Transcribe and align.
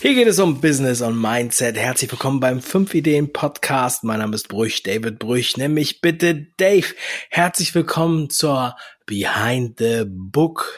Hier 0.00 0.14
geht 0.14 0.28
es 0.28 0.38
um 0.38 0.60
Business 0.60 1.00
und 1.02 1.20
Mindset. 1.20 1.76
Herzlich 1.76 2.12
willkommen 2.12 2.38
beim 2.38 2.62
5 2.62 2.94
Ideen 2.94 3.32
Podcast. 3.32 4.04
Mein 4.04 4.20
Name 4.20 4.36
ist 4.36 4.46
Brüch, 4.46 4.84
David 4.84 5.18
Brüch. 5.18 5.56
Nenn 5.56 5.74
mich 5.74 6.00
bitte 6.00 6.46
Dave. 6.56 6.86
Herzlich 7.30 7.74
willkommen 7.74 8.30
zur 8.30 8.76
Behind 9.06 9.76
the 9.80 10.04
Book 10.06 10.72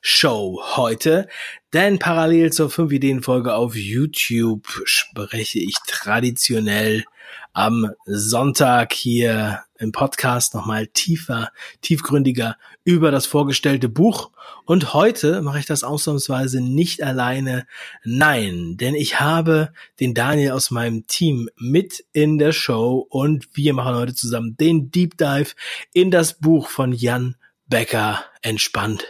Show 0.00 0.60
heute. 0.74 1.28
Denn 1.72 2.00
parallel 2.00 2.52
zur 2.52 2.68
5 2.68 2.90
Ideen 2.90 3.22
Folge 3.22 3.54
auf 3.54 3.76
YouTube 3.76 4.66
spreche 4.84 5.60
ich 5.60 5.76
traditionell 5.86 7.04
am 7.54 7.92
Sonntag 8.04 8.92
hier 8.92 9.62
im 9.78 9.92
Podcast 9.92 10.54
nochmal 10.54 10.88
tiefer, 10.88 11.50
tiefgründiger 11.82 12.56
über 12.82 13.10
das 13.10 13.26
vorgestellte 13.26 13.88
Buch. 13.88 14.32
Und 14.64 14.92
heute 14.92 15.40
mache 15.40 15.60
ich 15.60 15.66
das 15.66 15.84
ausnahmsweise 15.84 16.60
nicht 16.60 17.02
alleine. 17.02 17.66
Nein, 18.02 18.76
denn 18.76 18.94
ich 18.96 19.20
habe 19.20 19.72
den 20.00 20.14
Daniel 20.14 20.50
aus 20.50 20.70
meinem 20.70 21.06
Team 21.06 21.48
mit 21.56 22.04
in 22.12 22.38
der 22.38 22.52
Show 22.52 23.06
und 23.08 23.48
wir 23.54 23.72
machen 23.72 23.94
heute 23.94 24.14
zusammen 24.14 24.56
den 24.56 24.90
Deep 24.90 25.16
Dive 25.16 25.54
in 25.92 26.10
das 26.10 26.34
Buch 26.34 26.68
von 26.68 26.92
Jan 26.92 27.36
Becker. 27.66 28.24
Entspannt 28.42 29.04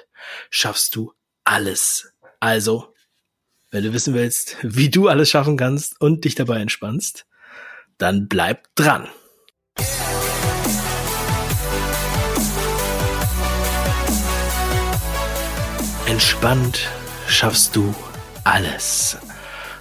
schaffst 0.50 0.94
du 0.96 1.12
alles. 1.44 2.12
Also, 2.40 2.92
wenn 3.70 3.84
du 3.84 3.94
wissen 3.94 4.12
willst, 4.12 4.58
wie 4.62 4.90
du 4.90 5.08
alles 5.08 5.30
schaffen 5.30 5.56
kannst 5.56 5.98
und 6.00 6.24
dich 6.26 6.34
dabei 6.34 6.60
entspannst, 6.60 7.26
dann 7.98 8.28
bleib 8.28 8.74
dran. 8.74 9.08
Entspannt 16.06 16.88
schaffst 17.28 17.74
du 17.76 17.94
alles. 18.44 19.16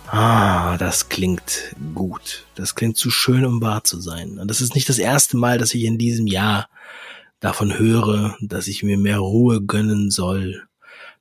Ah, 0.07 0.77
das 0.77 1.09
klingt 1.09 1.75
gut. 1.95 2.45
Das 2.55 2.75
klingt 2.75 2.97
zu 2.97 3.09
schön, 3.09 3.45
um 3.45 3.61
wahr 3.61 3.83
zu 3.83 3.99
sein. 3.99 4.39
Und 4.39 4.47
das 4.47 4.61
ist 4.61 4.75
nicht 4.75 4.87
das 4.87 4.99
erste 4.99 5.37
Mal, 5.37 5.57
dass 5.57 5.73
ich 5.73 5.83
in 5.83 5.97
diesem 5.97 6.27
Jahr 6.27 6.69
davon 7.39 7.77
höre, 7.77 8.37
dass 8.39 8.67
ich 8.67 8.83
mir 8.83 8.97
mehr 8.97 9.19
Ruhe 9.19 9.61
gönnen 9.61 10.11
soll. 10.11 10.63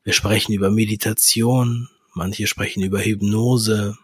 Wir 0.05 0.13
sprechen 0.13 0.53
über 0.53 0.71
Meditation, 0.71 1.89
manche 2.15 2.47
sprechen 2.47 2.83
über 2.83 3.01
Hypnose, 3.01 3.97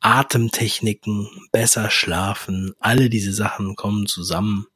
Atemtechniken, 0.00 1.28
besser 1.52 1.90
schlafen, 1.90 2.74
alle 2.80 3.10
diese 3.10 3.32
Sachen 3.32 3.76
kommen 3.76 4.06
zusammen. 4.06 4.66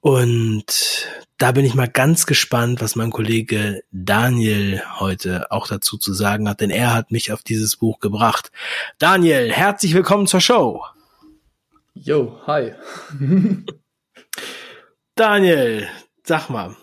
Und 0.00 1.08
da 1.38 1.52
bin 1.52 1.64
ich 1.64 1.74
mal 1.74 1.88
ganz 1.88 2.26
gespannt, 2.26 2.80
was 2.80 2.96
mein 2.96 3.10
Kollege 3.10 3.82
Daniel 3.90 4.82
heute 4.98 5.50
auch 5.50 5.66
dazu 5.68 5.96
zu 5.96 6.12
sagen 6.12 6.48
hat, 6.48 6.60
denn 6.60 6.70
er 6.70 6.94
hat 6.94 7.10
mich 7.10 7.32
auf 7.32 7.42
dieses 7.42 7.76
Buch 7.76 8.00
gebracht. 8.00 8.50
Daniel, 8.98 9.52
herzlich 9.52 9.94
willkommen 9.94 10.26
zur 10.26 10.40
Show. 10.40 10.84
Yo, 11.94 12.40
hi. 12.46 12.74
Daniel, 15.14 15.88
sag 16.22 16.48
mal, 16.48 16.76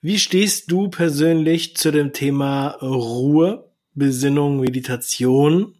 wie 0.00 0.18
stehst 0.18 0.70
du 0.70 0.88
persönlich 0.88 1.76
zu 1.76 1.90
dem 1.90 2.12
Thema 2.12 2.78
Ruhe 2.80 3.67
Besinnung, 3.98 4.60
Meditation. 4.60 5.74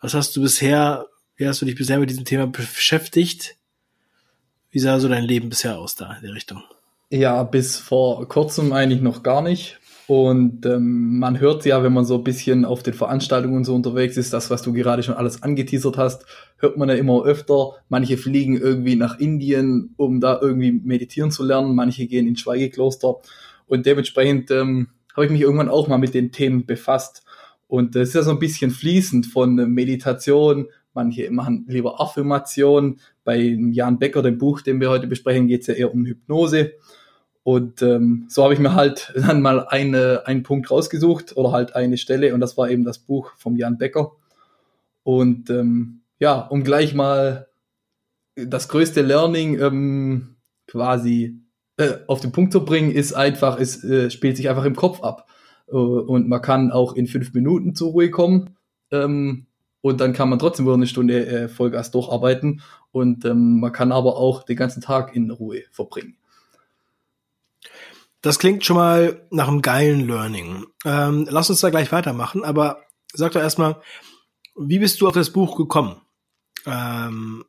Was 0.00 0.14
hast 0.14 0.36
du 0.36 0.42
bisher, 0.42 1.06
wie 1.36 1.46
hast 1.46 1.60
du 1.60 1.66
dich 1.66 1.74
bisher 1.74 1.98
mit 1.98 2.10
diesem 2.10 2.24
Thema 2.24 2.46
beschäftigt? 2.46 3.56
Wie 4.70 4.78
sah 4.78 4.98
so 5.00 5.08
dein 5.08 5.24
Leben 5.24 5.48
bisher 5.48 5.78
aus 5.78 5.94
da 5.94 6.14
in 6.14 6.22
der 6.22 6.34
Richtung? 6.34 6.62
Ja, 7.10 7.42
bis 7.42 7.76
vor 7.76 8.26
kurzem 8.28 8.72
eigentlich 8.72 9.00
noch 9.00 9.22
gar 9.22 9.42
nicht. 9.42 9.78
Und 10.06 10.66
ähm, 10.66 11.18
man 11.18 11.40
hört 11.40 11.64
ja, 11.64 11.82
wenn 11.82 11.92
man 11.92 12.04
so 12.04 12.16
ein 12.16 12.24
bisschen 12.24 12.64
auf 12.64 12.82
den 12.82 12.92
Veranstaltungen 12.92 13.64
so 13.64 13.74
unterwegs 13.74 14.16
ist, 14.16 14.32
das, 14.32 14.50
was 14.50 14.62
du 14.62 14.72
gerade 14.72 15.02
schon 15.02 15.14
alles 15.14 15.42
angeteasert 15.42 15.96
hast, 15.96 16.26
hört 16.58 16.76
man 16.76 16.90
ja 16.90 16.94
immer 16.94 17.24
öfter. 17.24 17.72
Manche 17.88 18.18
fliegen 18.18 18.58
irgendwie 18.58 18.96
nach 18.96 19.18
Indien, 19.18 19.94
um 19.96 20.20
da 20.20 20.38
irgendwie 20.40 20.72
meditieren 20.72 21.30
zu 21.30 21.42
lernen. 21.42 21.74
Manche 21.74 22.06
gehen 22.06 22.26
in 22.26 22.36
Schweigekloster. 22.36 23.16
Und 23.66 23.86
dementsprechend 23.86 24.50
ähm, 24.50 24.88
habe 25.14 25.26
ich 25.26 25.32
mich 25.32 25.40
irgendwann 25.40 25.70
auch 25.70 25.88
mal 25.88 25.98
mit 25.98 26.12
den 26.12 26.32
Themen 26.32 26.66
befasst. 26.66 27.23
Und 27.66 27.94
das 27.94 28.08
ist 28.08 28.14
ja 28.14 28.22
so 28.22 28.30
ein 28.30 28.38
bisschen 28.38 28.70
fließend 28.70 29.26
von 29.26 29.54
Meditation. 29.54 30.68
Manche 30.92 31.30
machen 31.30 31.64
lieber 31.68 32.00
Affirmation. 32.00 33.00
Bei 33.24 33.38
Jan 33.38 33.98
Becker, 33.98 34.22
dem 34.22 34.38
Buch, 34.38 34.60
den 34.60 34.80
wir 34.80 34.90
heute 34.90 35.06
besprechen, 35.06 35.48
geht 35.48 35.62
es 35.62 35.66
ja 35.66 35.74
eher 35.74 35.92
um 35.92 36.04
Hypnose. 36.04 36.72
Und 37.44 37.82
ähm, 37.82 38.24
so 38.28 38.42
habe 38.42 38.54
ich 38.54 38.60
mir 38.60 38.74
halt 38.74 39.12
dann 39.16 39.42
mal 39.42 39.66
eine, 39.68 40.26
einen 40.26 40.42
Punkt 40.42 40.70
rausgesucht 40.70 41.36
oder 41.36 41.52
halt 41.52 41.76
eine 41.76 41.98
Stelle 41.98 42.34
und 42.34 42.40
das 42.40 42.56
war 42.56 42.70
eben 42.70 42.84
das 42.84 42.98
Buch 42.98 43.32
vom 43.36 43.56
Jan 43.56 43.78
Becker. 43.78 44.12
Und 45.02 45.50
ähm, 45.50 46.00
ja, 46.18 46.40
um 46.40 46.64
gleich 46.64 46.94
mal 46.94 47.48
das 48.34 48.68
größte 48.68 49.02
Learning 49.02 49.60
ähm, 49.60 50.36
quasi 50.66 51.38
äh, 51.76 51.98
auf 52.06 52.20
den 52.20 52.32
Punkt 52.32 52.52
zu 52.52 52.64
bringen, 52.64 52.90
ist 52.90 53.12
einfach, 53.12 53.60
es 53.60 53.84
äh, 53.84 54.10
spielt 54.10 54.38
sich 54.38 54.48
einfach 54.48 54.64
im 54.64 54.74
Kopf 54.74 55.02
ab. 55.02 55.28
Äh, 55.68 55.72
und 55.72 56.28
man 56.28 56.42
kann 56.42 56.70
auch 56.70 56.94
in 56.94 57.06
fünf 57.06 57.32
Minuten 57.34 57.74
zur 57.74 57.92
Ruhe 57.92 58.10
kommen. 58.10 58.56
Ähm, 58.90 59.46
und 59.80 60.00
dann 60.00 60.14
kann 60.14 60.30
man 60.30 60.38
trotzdem 60.38 60.64
über 60.64 60.74
eine 60.74 60.86
Stunde 60.86 61.26
äh, 61.26 61.48
Vollgas 61.48 61.90
durcharbeiten. 61.90 62.62
Und 62.90 63.24
ähm, 63.24 63.60
man 63.60 63.72
kann 63.72 63.92
aber 63.92 64.16
auch 64.16 64.42
den 64.42 64.56
ganzen 64.56 64.80
Tag 64.80 65.14
in 65.14 65.30
Ruhe 65.30 65.62
verbringen. 65.70 66.16
Das 68.22 68.38
klingt 68.38 68.64
schon 68.64 68.76
mal 68.76 69.26
nach 69.30 69.48
einem 69.48 69.60
geilen 69.60 70.06
Learning. 70.06 70.64
Ähm, 70.86 71.26
lass 71.28 71.50
uns 71.50 71.60
da 71.60 71.68
gleich 71.68 71.92
weitermachen, 71.92 72.42
aber 72.42 72.78
sag 73.12 73.32
doch 73.32 73.40
erstmal, 73.42 73.82
wie 74.56 74.78
bist 74.78 75.00
du 75.00 75.08
auf 75.08 75.12
das 75.12 75.28
Buch 75.28 75.58
gekommen? 75.58 76.00
Ähm, 76.64 77.44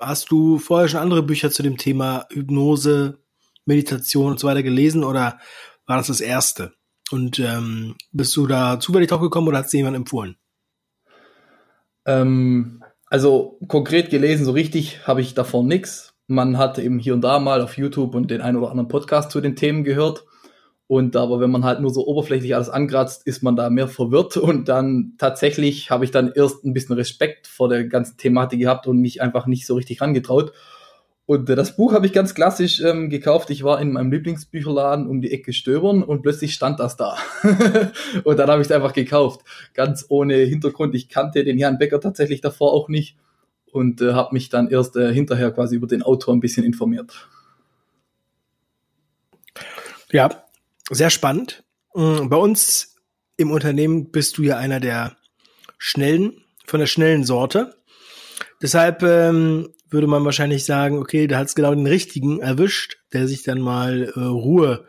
hast 0.00 0.32
du 0.32 0.58
vorher 0.58 0.88
schon 0.88 0.98
andere 0.98 1.22
Bücher 1.22 1.52
zu 1.52 1.62
dem 1.62 1.76
Thema 1.76 2.26
Hypnose, 2.32 3.20
Meditation 3.66 4.32
und 4.32 4.40
so 4.40 4.48
weiter 4.48 4.64
gelesen 4.64 5.04
oder 5.04 5.38
war 5.86 5.98
das 5.98 6.08
das 6.08 6.20
erste? 6.20 6.74
Und 7.10 7.38
ähm, 7.38 7.96
bist 8.12 8.36
du 8.36 8.46
da 8.46 8.80
zufällig 8.80 9.08
drauf 9.08 9.20
gekommen 9.20 9.48
oder 9.48 9.58
hat 9.58 9.66
es 9.66 9.72
jemand 9.72 9.96
empfohlen? 9.96 10.36
Ähm, 12.06 12.82
also 13.06 13.58
konkret 13.68 14.10
gelesen, 14.10 14.44
so 14.44 14.52
richtig 14.52 15.06
habe 15.06 15.20
ich 15.20 15.34
davon 15.34 15.66
nichts. 15.66 16.14
Man 16.26 16.56
hat 16.56 16.78
eben 16.78 16.98
hier 16.98 17.14
und 17.14 17.20
da 17.20 17.38
mal 17.38 17.60
auf 17.60 17.76
YouTube 17.76 18.14
und 18.14 18.30
den 18.30 18.40
einen 18.40 18.56
oder 18.56 18.70
anderen 18.70 18.88
Podcast 18.88 19.30
zu 19.30 19.40
den 19.40 19.56
Themen 19.56 19.84
gehört. 19.84 20.24
Und 20.86 21.16
aber 21.16 21.40
wenn 21.40 21.50
man 21.50 21.64
halt 21.64 21.80
nur 21.80 21.90
so 21.92 22.06
oberflächlich 22.06 22.54
alles 22.54 22.68
angratzt, 22.68 23.26
ist 23.26 23.42
man 23.42 23.56
da 23.56 23.70
mehr 23.70 23.88
verwirrt. 23.88 24.36
Und 24.36 24.68
dann 24.68 25.14
tatsächlich 25.18 25.90
habe 25.90 26.04
ich 26.04 26.10
dann 26.10 26.30
erst 26.34 26.64
ein 26.64 26.74
bisschen 26.74 26.94
Respekt 26.94 27.46
vor 27.46 27.68
der 27.68 27.84
ganzen 27.84 28.18
Thematik 28.18 28.60
gehabt 28.60 28.86
und 28.86 28.98
mich 28.98 29.22
einfach 29.22 29.46
nicht 29.46 29.66
so 29.66 29.74
richtig 29.74 30.00
rangetraut. 30.02 30.52
Und 31.26 31.48
äh, 31.48 31.56
das 31.56 31.76
Buch 31.76 31.92
habe 31.92 32.06
ich 32.06 32.12
ganz 32.12 32.34
klassisch 32.34 32.80
ähm, 32.80 33.08
gekauft. 33.08 33.50
Ich 33.50 33.62
war 33.62 33.80
in 33.80 33.92
meinem 33.92 34.12
Lieblingsbücherladen 34.12 35.06
um 35.06 35.20
die 35.20 35.32
Ecke 35.32 35.52
stöbern 35.52 36.02
und 36.02 36.22
plötzlich 36.22 36.54
stand 36.54 36.80
das 36.80 36.96
da. 36.96 37.16
und 38.24 38.38
dann 38.38 38.50
habe 38.50 38.60
ich 38.60 38.68
es 38.68 38.72
einfach 38.72 38.92
gekauft. 38.92 39.40
Ganz 39.72 40.06
ohne 40.08 40.34
Hintergrund. 40.34 40.94
Ich 40.94 41.08
kannte 41.08 41.44
den 41.44 41.58
Jan 41.58 41.78
Becker 41.78 42.00
tatsächlich 42.00 42.40
davor 42.40 42.72
auch 42.72 42.88
nicht 42.88 43.16
und 43.72 44.02
äh, 44.02 44.12
habe 44.12 44.34
mich 44.34 44.50
dann 44.50 44.68
erst 44.68 44.96
äh, 44.96 45.12
hinterher 45.12 45.50
quasi 45.50 45.76
über 45.76 45.86
den 45.86 46.02
Autor 46.02 46.34
ein 46.34 46.40
bisschen 46.40 46.64
informiert. 46.64 47.28
Ja, 50.12 50.44
sehr 50.90 51.10
spannend. 51.10 51.64
Mm, 51.94 52.28
bei 52.28 52.36
uns 52.36 52.96
im 53.36 53.50
Unternehmen 53.50 54.10
bist 54.12 54.38
du 54.38 54.42
ja 54.42 54.58
einer 54.58 54.78
der 54.78 55.16
schnellen, 55.78 56.44
von 56.66 56.80
der 56.80 56.86
schnellen 56.86 57.24
Sorte. 57.24 57.74
Deshalb 58.62 59.02
ähm, 59.02 59.70
würde 59.94 60.06
man 60.06 60.24
wahrscheinlich 60.24 60.66
sagen, 60.66 60.98
okay, 60.98 61.26
da 61.26 61.38
hat 61.38 61.46
es 61.46 61.54
genau 61.54 61.74
den 61.74 61.86
richtigen 61.86 62.40
erwischt, 62.40 62.98
der 63.14 63.26
sich 63.26 63.42
dann 63.42 63.60
mal 63.60 64.12
äh, 64.14 64.20
Ruhe 64.20 64.84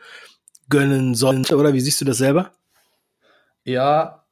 gönnen 0.68 1.16
sollte, 1.16 1.56
oder 1.56 1.74
wie 1.74 1.80
siehst 1.80 2.02
du 2.02 2.06
das 2.06 2.18
selber? 2.18 2.52
Ja, 3.64 4.26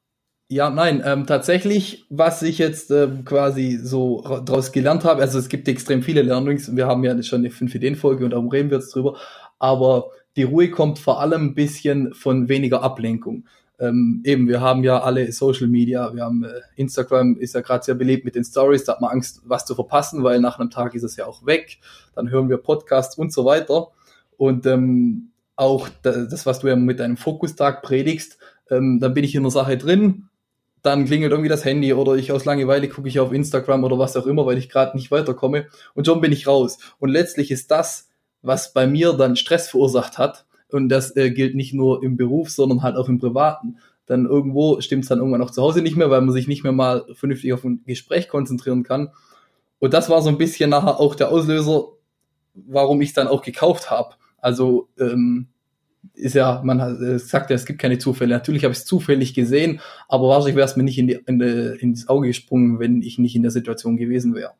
ja, 0.48 0.68
nein, 0.68 1.02
ähm, 1.04 1.26
tatsächlich, 1.26 2.04
was 2.10 2.42
ich 2.42 2.58
jetzt 2.58 2.90
ähm, 2.90 3.24
quasi 3.24 3.78
so 3.82 4.22
daraus 4.44 4.72
gelernt 4.72 5.04
habe, 5.04 5.22
also 5.22 5.38
es 5.38 5.48
gibt 5.48 5.66
extrem 5.68 6.02
viele 6.02 6.22
Learnings, 6.22 6.76
wir 6.76 6.86
haben 6.86 7.02
ja 7.02 7.20
schon 7.22 7.40
eine 7.40 7.50
5 7.50 7.74
Ideen-Folge 7.74 8.24
und 8.24 8.32
darum 8.32 8.48
reden 8.48 8.70
wir 8.70 8.78
jetzt 8.78 8.94
drüber, 8.94 9.16
aber 9.58 10.10
die 10.36 10.42
Ruhe 10.42 10.70
kommt 10.70 10.98
vor 10.98 11.20
allem 11.20 11.46
ein 11.46 11.54
bisschen 11.54 12.12
von 12.12 12.48
weniger 12.48 12.82
Ablenkung 12.82 13.46
ähm, 13.78 14.22
eben, 14.24 14.46
wir 14.46 14.60
haben 14.60 14.84
ja 14.84 15.02
alle 15.02 15.30
Social 15.32 15.66
Media, 15.66 16.14
wir 16.14 16.22
haben 16.22 16.44
äh, 16.44 16.60
Instagram 16.76 17.36
ist 17.38 17.54
ja 17.54 17.60
gerade 17.60 17.84
sehr 17.84 17.94
beliebt 17.94 18.24
mit 18.24 18.36
den 18.36 18.44
Stories, 18.44 18.84
da 18.84 18.92
hat 18.92 19.00
man 19.00 19.10
Angst, 19.10 19.42
was 19.44 19.64
zu 19.64 19.74
verpassen, 19.74 20.22
weil 20.22 20.40
nach 20.40 20.58
einem 20.58 20.70
Tag 20.70 20.94
ist 20.94 21.02
es 21.02 21.16
ja 21.16 21.26
auch 21.26 21.44
weg. 21.44 21.78
Dann 22.14 22.30
hören 22.30 22.48
wir 22.48 22.58
Podcasts 22.58 23.18
und 23.18 23.32
so 23.32 23.44
weiter. 23.44 23.88
Und 24.36 24.66
ähm, 24.66 25.30
auch 25.56 25.88
das, 26.02 26.46
was 26.46 26.60
du 26.60 26.68
ja 26.68 26.76
mit 26.76 27.00
deinem 27.00 27.16
Fokustag 27.16 27.82
predigst, 27.82 28.38
ähm, 28.70 29.00
dann 29.00 29.14
bin 29.14 29.24
ich 29.24 29.34
in 29.34 29.42
der 29.42 29.52
Sache 29.52 29.76
drin, 29.76 30.28
dann 30.82 31.06
klingelt 31.06 31.32
irgendwie 31.32 31.48
das 31.48 31.64
Handy 31.64 31.94
oder 31.94 32.14
ich 32.14 32.30
aus 32.30 32.44
Langeweile 32.44 32.88
gucke 32.88 33.08
ich 33.08 33.18
auf 33.18 33.32
Instagram 33.32 33.84
oder 33.84 33.98
was 33.98 34.16
auch 34.16 34.26
immer, 34.26 34.46
weil 34.46 34.58
ich 34.58 34.68
gerade 34.68 34.96
nicht 34.96 35.10
weiterkomme 35.10 35.66
und 35.94 36.06
schon 36.06 36.20
bin 36.20 36.32
ich 36.32 36.46
raus. 36.46 36.78
Und 36.98 37.08
letztlich 37.08 37.50
ist 37.50 37.70
das, 37.70 38.10
was 38.42 38.72
bei 38.72 38.86
mir 38.86 39.14
dann 39.14 39.36
Stress 39.36 39.68
verursacht 39.68 40.18
hat, 40.18 40.44
und 40.74 40.88
das 40.88 41.14
äh, 41.16 41.30
gilt 41.30 41.54
nicht 41.54 41.72
nur 41.72 42.02
im 42.02 42.16
Beruf, 42.16 42.50
sondern 42.50 42.82
halt 42.82 42.96
auch 42.96 43.08
im 43.08 43.20
Privaten. 43.20 43.76
Dann 44.06 44.26
irgendwo 44.26 44.80
stimmt 44.80 45.04
es 45.04 45.08
dann 45.08 45.18
irgendwann 45.18 45.40
auch 45.40 45.52
zu 45.52 45.62
Hause 45.62 45.82
nicht 45.82 45.96
mehr, 45.96 46.10
weil 46.10 46.20
man 46.20 46.34
sich 46.34 46.48
nicht 46.48 46.64
mehr 46.64 46.72
mal 46.72 47.04
vernünftig 47.14 47.52
auf 47.52 47.62
ein 47.62 47.84
Gespräch 47.86 48.28
konzentrieren 48.28 48.82
kann. 48.82 49.10
Und 49.78 49.94
das 49.94 50.10
war 50.10 50.20
so 50.20 50.28
ein 50.28 50.36
bisschen 50.36 50.70
nachher 50.70 50.98
auch 50.98 51.14
der 51.14 51.30
Auslöser, 51.30 51.84
warum 52.54 53.00
ich 53.02 53.10
es 53.10 53.14
dann 53.14 53.28
auch 53.28 53.42
gekauft 53.42 53.90
habe. 53.90 54.16
Also 54.38 54.88
ähm, 54.98 55.46
ist 56.12 56.34
ja, 56.34 56.60
man 56.64 56.80
äh, 56.80 57.20
sagt 57.20 57.50
ja, 57.50 57.56
es 57.56 57.66
gibt 57.66 57.78
keine 57.78 57.98
Zufälle. 57.98 58.34
Natürlich 58.34 58.64
habe 58.64 58.72
ich 58.72 58.78
es 58.78 58.84
zufällig 58.84 59.32
gesehen, 59.32 59.80
aber 60.08 60.26
wahrscheinlich 60.26 60.56
wäre 60.56 60.66
es 60.66 60.74
mir 60.74 60.82
nicht 60.82 60.98
in 60.98 61.06
die, 61.06 61.20
in 61.26 61.38
die, 61.38 61.76
ins 61.78 62.08
Auge 62.08 62.26
gesprungen, 62.26 62.80
wenn 62.80 63.00
ich 63.00 63.18
nicht 63.18 63.36
in 63.36 63.42
der 63.42 63.52
Situation 63.52 63.96
gewesen 63.96 64.34
wäre. 64.34 64.54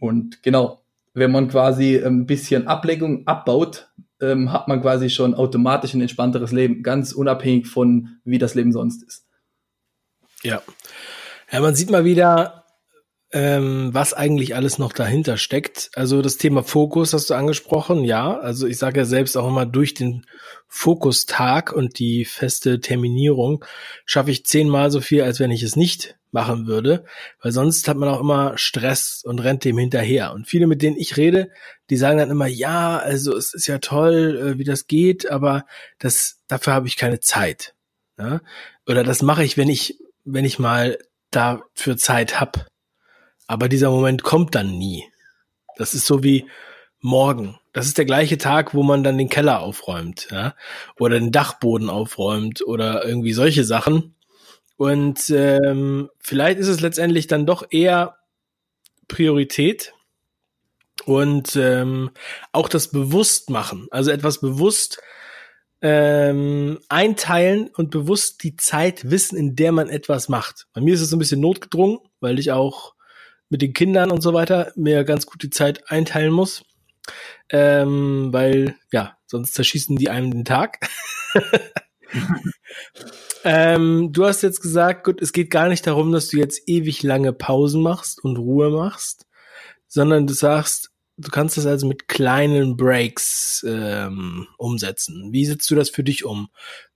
Und 0.00 0.42
genau, 0.42 0.80
wenn 1.12 1.32
man 1.32 1.48
quasi 1.48 1.98
ein 1.98 2.24
bisschen 2.24 2.66
Ablenkung 2.66 3.26
abbaut, 3.26 3.90
ähm, 4.20 4.52
hat 4.52 4.68
man 4.68 4.80
quasi 4.80 5.10
schon 5.10 5.34
automatisch 5.34 5.94
ein 5.94 6.00
entspannteres 6.00 6.52
Leben, 6.52 6.82
ganz 6.82 7.12
unabhängig 7.12 7.66
von, 7.66 8.20
wie 8.24 8.38
das 8.38 8.54
Leben 8.54 8.72
sonst 8.72 9.02
ist. 9.02 9.26
Ja. 10.42 10.62
Ja, 11.50 11.60
man 11.60 11.74
sieht 11.74 11.90
mal 11.90 12.04
wieder, 12.04 12.64
ähm, 13.32 13.90
was 13.92 14.14
eigentlich 14.14 14.54
alles 14.54 14.78
noch 14.78 14.92
dahinter 14.92 15.36
steckt. 15.36 15.90
Also 15.94 16.22
das 16.22 16.38
Thema 16.38 16.62
Fokus 16.62 17.12
hast 17.12 17.30
du 17.30 17.34
angesprochen, 17.34 18.04
ja. 18.04 18.38
Also 18.38 18.66
ich 18.66 18.78
sage 18.78 19.00
ja 19.00 19.04
selbst 19.04 19.36
auch 19.36 19.48
immer, 19.48 19.66
durch 19.66 19.94
den 19.94 20.26
Fokustag 20.66 21.72
und 21.72 21.98
die 21.98 22.24
feste 22.24 22.80
Terminierung 22.80 23.64
schaffe 24.04 24.30
ich 24.30 24.46
zehnmal 24.46 24.90
so 24.90 25.00
viel, 25.00 25.22
als 25.22 25.40
wenn 25.40 25.50
ich 25.50 25.62
es 25.62 25.76
nicht 25.76 26.17
machen 26.30 26.66
würde, 26.66 27.04
weil 27.42 27.52
sonst 27.52 27.88
hat 27.88 27.96
man 27.96 28.08
auch 28.08 28.20
immer 28.20 28.56
Stress 28.58 29.22
und 29.24 29.40
rennt 29.40 29.64
dem 29.64 29.78
hinterher. 29.78 30.32
Und 30.32 30.46
viele, 30.46 30.66
mit 30.66 30.82
denen 30.82 30.96
ich 30.96 31.16
rede, 31.16 31.50
die 31.90 31.96
sagen 31.96 32.18
dann 32.18 32.30
immer, 32.30 32.46
ja, 32.46 32.98
also 32.98 33.36
es 33.36 33.54
ist 33.54 33.66
ja 33.66 33.78
toll, 33.78 34.54
äh, 34.54 34.58
wie 34.58 34.64
das 34.64 34.86
geht, 34.86 35.30
aber 35.30 35.64
das, 35.98 36.38
dafür 36.48 36.74
habe 36.74 36.86
ich 36.86 36.96
keine 36.96 37.20
Zeit. 37.20 37.74
Ja? 38.18 38.40
Oder 38.86 39.04
das 39.04 39.22
mache 39.22 39.44
ich, 39.44 39.56
wenn 39.56 39.68
ich, 39.68 39.98
wenn 40.24 40.44
ich 40.44 40.58
mal 40.58 40.98
dafür 41.30 41.96
Zeit 41.96 42.40
hab. 42.40 42.66
Aber 43.46 43.68
dieser 43.68 43.90
Moment 43.90 44.22
kommt 44.22 44.54
dann 44.54 44.76
nie. 44.76 45.04
Das 45.76 45.94
ist 45.94 46.06
so 46.06 46.22
wie 46.22 46.46
morgen. 47.00 47.58
Das 47.72 47.86
ist 47.86 47.98
der 47.98 48.04
gleiche 48.04 48.38
Tag, 48.38 48.74
wo 48.74 48.82
man 48.82 49.04
dann 49.04 49.18
den 49.18 49.28
Keller 49.28 49.60
aufräumt, 49.60 50.28
ja, 50.30 50.54
oder 50.98 51.18
den 51.18 51.32
Dachboden 51.32 51.90
aufräumt 51.90 52.66
oder 52.66 53.04
irgendwie 53.04 53.32
solche 53.32 53.64
Sachen. 53.64 54.14
Und 54.78 55.28
ähm, 55.30 56.08
vielleicht 56.20 56.60
ist 56.60 56.68
es 56.68 56.80
letztendlich 56.80 57.26
dann 57.26 57.46
doch 57.46 57.66
eher 57.68 58.16
Priorität 59.08 59.92
und 61.04 61.56
ähm, 61.56 62.12
auch 62.52 62.68
das 62.68 62.92
Bewusstmachen, 62.92 63.88
also 63.90 64.12
etwas 64.12 64.40
bewusst 64.40 65.02
ähm, 65.82 66.78
einteilen 66.88 67.70
und 67.76 67.90
bewusst 67.90 68.44
die 68.44 68.54
Zeit 68.54 69.10
wissen, 69.10 69.36
in 69.36 69.56
der 69.56 69.72
man 69.72 69.88
etwas 69.88 70.28
macht. 70.28 70.68
Bei 70.72 70.80
mir 70.80 70.94
ist 70.94 71.00
es 71.00 71.10
so 71.10 71.16
ein 71.16 71.20
bisschen 71.20 71.40
notgedrungen, 71.40 71.98
weil 72.20 72.38
ich 72.38 72.52
auch 72.52 72.94
mit 73.48 73.62
den 73.62 73.72
Kindern 73.72 74.12
und 74.12 74.20
so 74.20 74.32
weiter 74.32 74.72
mir 74.76 75.02
ganz 75.02 75.26
gut 75.26 75.42
die 75.42 75.50
Zeit 75.50 75.90
einteilen 75.90 76.32
muss. 76.32 76.62
Ähm, 77.50 78.28
weil, 78.32 78.76
ja, 78.92 79.16
sonst 79.26 79.54
zerschießen 79.54 79.96
die 79.96 80.08
einem 80.08 80.30
den 80.30 80.44
Tag. 80.44 80.78
ähm, 83.44 84.12
du 84.12 84.24
hast 84.26 84.42
jetzt 84.42 84.60
gesagt, 84.60 85.04
gut, 85.04 85.20
es 85.22 85.32
geht 85.32 85.50
gar 85.50 85.68
nicht 85.68 85.86
darum, 85.86 86.12
dass 86.12 86.28
du 86.28 86.38
jetzt 86.38 86.62
ewig 86.66 87.02
lange 87.02 87.32
Pausen 87.32 87.82
machst 87.82 88.22
und 88.22 88.36
Ruhe 88.36 88.70
machst, 88.70 89.26
sondern 89.86 90.26
du 90.26 90.34
sagst, 90.34 90.90
du 91.16 91.30
kannst 91.30 91.56
das 91.56 91.66
also 91.66 91.86
mit 91.86 92.08
kleinen 92.08 92.76
Breaks 92.76 93.64
ähm, 93.68 94.46
umsetzen. 94.56 95.30
Wie 95.32 95.44
setzt 95.44 95.70
du 95.70 95.74
das 95.74 95.90
für 95.90 96.04
dich 96.04 96.24
um? 96.24 96.48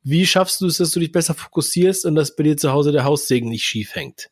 Wie 0.03 0.27
schaffst 0.27 0.61
du 0.61 0.67
es, 0.67 0.79
dass 0.79 0.93
du 0.93 1.00
dich 1.00 1.12
besser 1.12 1.35
fokussierst 1.35 2.06
und 2.06 2.15
dass 2.15 2.37
bei 2.37 2.44
dir 2.44 2.56
zu 2.56 2.73
Hause 2.73 2.93
der 2.93 3.05
Haussegen 3.05 3.49
nicht 3.49 3.65
schief 3.65 3.94
hängt? 3.94 4.31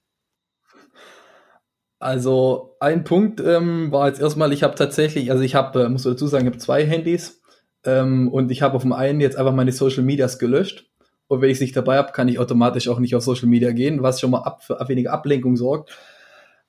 Also 1.99 2.77
ein 2.81 3.05
Punkt 3.05 3.41
ähm, 3.41 3.93
war 3.93 4.09
jetzt 4.09 4.21
erstmal, 4.21 4.53
ich 4.55 4.62
habe 4.62 4.75
tatsächlich, 4.75 5.31
also 5.31 5.43
ich 5.43 5.55
habe, 5.55 5.83
äh, 5.83 5.89
muss 5.89 6.05
dazu 6.05 6.27
sagen, 6.27 6.47
ich 6.47 6.53
habe 6.53 6.59
zwei 6.59 6.87
Handys 6.87 7.43
ähm, 7.85 8.29
und 8.29 8.51
ich 8.51 8.62
habe 8.62 8.75
auf 8.75 8.83
dem 8.83 8.95
einen 8.95 9.21
jetzt 9.21 9.37
einfach 9.37 9.53
meine 9.53 9.73
Social 9.73 10.03
Medias 10.03 10.39
gelöscht. 10.39 10.90
Und 11.31 11.43
wenn 11.43 11.49
ich 11.49 11.59
es 11.59 11.61
nicht 11.61 11.77
dabei 11.77 11.97
habe, 11.97 12.11
kann 12.11 12.27
ich 12.27 12.41
automatisch 12.41 12.88
auch 12.88 12.99
nicht 12.99 13.15
auf 13.15 13.23
Social 13.23 13.47
Media 13.47 13.71
gehen, 13.71 14.03
was 14.03 14.19
schon 14.19 14.32
mal 14.32 14.41
ab, 14.41 14.65
für 14.65 14.77
weniger 14.88 15.12
Ablenkung 15.12 15.55
sorgt. 15.55 15.97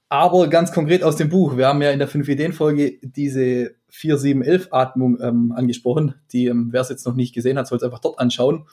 Aber 0.08 0.50
ganz 0.50 0.72
konkret 0.72 1.04
aus 1.04 1.16
dem 1.16 1.30
Buch, 1.30 1.58
wir 1.58 1.66
haben 1.66 1.82
ja 1.82 1.90
in 1.90 1.98
der 1.98 2.08
5-Ideen-Folge 2.08 3.00
diese 3.02 3.72
4-7-11-Atmung 3.92 5.18
ähm, 5.20 5.52
angesprochen. 5.52 6.14
Die, 6.32 6.46
ähm, 6.46 6.68
wer 6.70 6.82
es 6.82 6.90
jetzt 6.90 7.08
noch 7.08 7.16
nicht 7.16 7.34
gesehen 7.34 7.58
hat, 7.58 7.66
soll 7.66 7.78
es 7.80 7.84
einfach 7.84 7.98
dort 7.98 8.20
anschauen. 8.20 8.68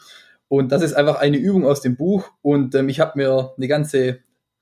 Und 0.48 0.72
das 0.72 0.82
ist 0.82 0.92
einfach 0.92 1.20
eine 1.20 1.38
Übung 1.38 1.64
aus 1.64 1.80
dem 1.80 1.96
Buch. 1.96 2.32
Und 2.42 2.74
ähm, 2.74 2.90
ich 2.90 3.00
habe 3.00 3.12
mir 3.14 3.54
eine 3.56 3.68
ganze 3.68 4.18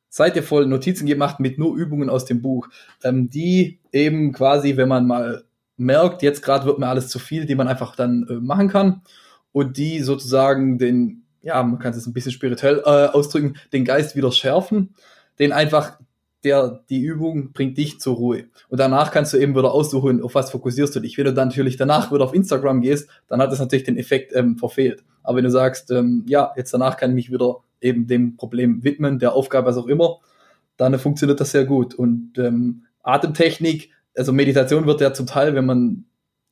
Seite 0.09 0.45
voll 0.45 0.67
Notizen 0.67 1.07
gemacht 1.07 1.41
mit 1.41 1.59
nur 1.59 1.75
Übungen 1.75 2.09
aus 2.09 2.25
dem 2.25 2.41
Buch, 2.41 2.69
ähm, 3.03 3.31
die 3.31 3.81
eben 3.91 4.33
quasi, 4.33 4.77
wenn 4.77 4.89
man 4.89 5.09
mal 5.09 5.43
merkt, 5.77 6.23
jetzt 6.23 6.43
gerade 6.43 6.67
wird 6.67 6.79
mir 6.79 6.87
alles 6.87 7.09
zu 7.09 7.19
viel, 7.19 7.47
die 7.47 7.57
man 7.57 7.67
einfach 7.67 7.97
dann 7.97 8.29
äh, 8.31 8.35
machen 8.35 8.69
kann 8.69 9.03
und 9.53 9.77
die 9.77 10.01
sozusagen 10.01 10.79
den, 10.79 11.25
ja, 11.43 11.63
man 11.63 11.79
kann 11.79 11.93
es 11.93 12.07
ein 12.07 12.13
bisschen 12.13 12.33
spirituell 12.33 12.83
äh, 12.85 13.07
ausdrücken, 13.07 13.57
den 13.73 13.85
Geist 13.85 14.17
wieder 14.17 14.33
schärfen, 14.33 14.95
den 15.39 15.53
einfach 15.53 15.99
der, 16.45 16.81
die 16.91 17.01
Übung 17.01 17.53
bringt 17.53 17.77
dich 17.77 17.99
zur 17.99 18.17
Ruhe. 18.17 18.45
Und 18.69 18.79
danach 18.79 19.11
kannst 19.11 19.33
du 19.33 19.37
eben 19.37 19.57
wieder 19.57 19.73
aussuchen, 19.73 20.23
auf 20.23 20.35
was 20.35 20.51
fokussierst 20.51 20.95
du 20.95 21.01
dich. 21.01 21.19
Wenn 21.19 21.25
du 21.25 21.35
dann 21.35 21.49
natürlich 21.49 21.77
danach 21.77 22.13
wieder 22.13 22.25
auf 22.25 22.35
Instagram 22.35 22.81
gehst, 22.83 23.09
dann 23.27 23.41
hat 23.41 23.51
das 23.51 23.59
natürlich 23.59 23.85
den 23.85 23.99
Effekt 23.99 24.35
ähm, 24.35 24.57
verfehlt. 24.57 25.03
Aber 25.23 25.39
wenn 25.39 25.45
du 25.45 25.51
sagst, 25.51 25.91
ähm, 25.91 26.25
ja, 26.29 26.53
jetzt 26.57 26.73
danach 26.73 26.97
kann 26.97 27.11
ich 27.11 27.17
mich 27.17 27.33
wieder 27.33 27.57
eben 27.81 28.07
dem 28.07 28.37
Problem 28.37 28.85
widmen, 28.85 29.19
der 29.19 29.33
Aufgabe, 29.33 29.67
was 29.67 29.77
auch 29.77 29.89
immer, 29.89 30.19
dann 30.77 30.99
funktioniert 30.99 31.41
das 31.41 31.51
sehr 31.51 31.65
gut. 31.65 31.95
Und 31.95 32.39
ähm, 32.39 32.85
Atemtechnik, 33.03 33.91
also 34.17 34.33
Meditation 34.33 34.87
wird 34.87 35.01
ja 35.01 35.13
zum 35.13 35.27
Teil, 35.27 35.55
wenn 35.55 35.67
man 35.67 36.05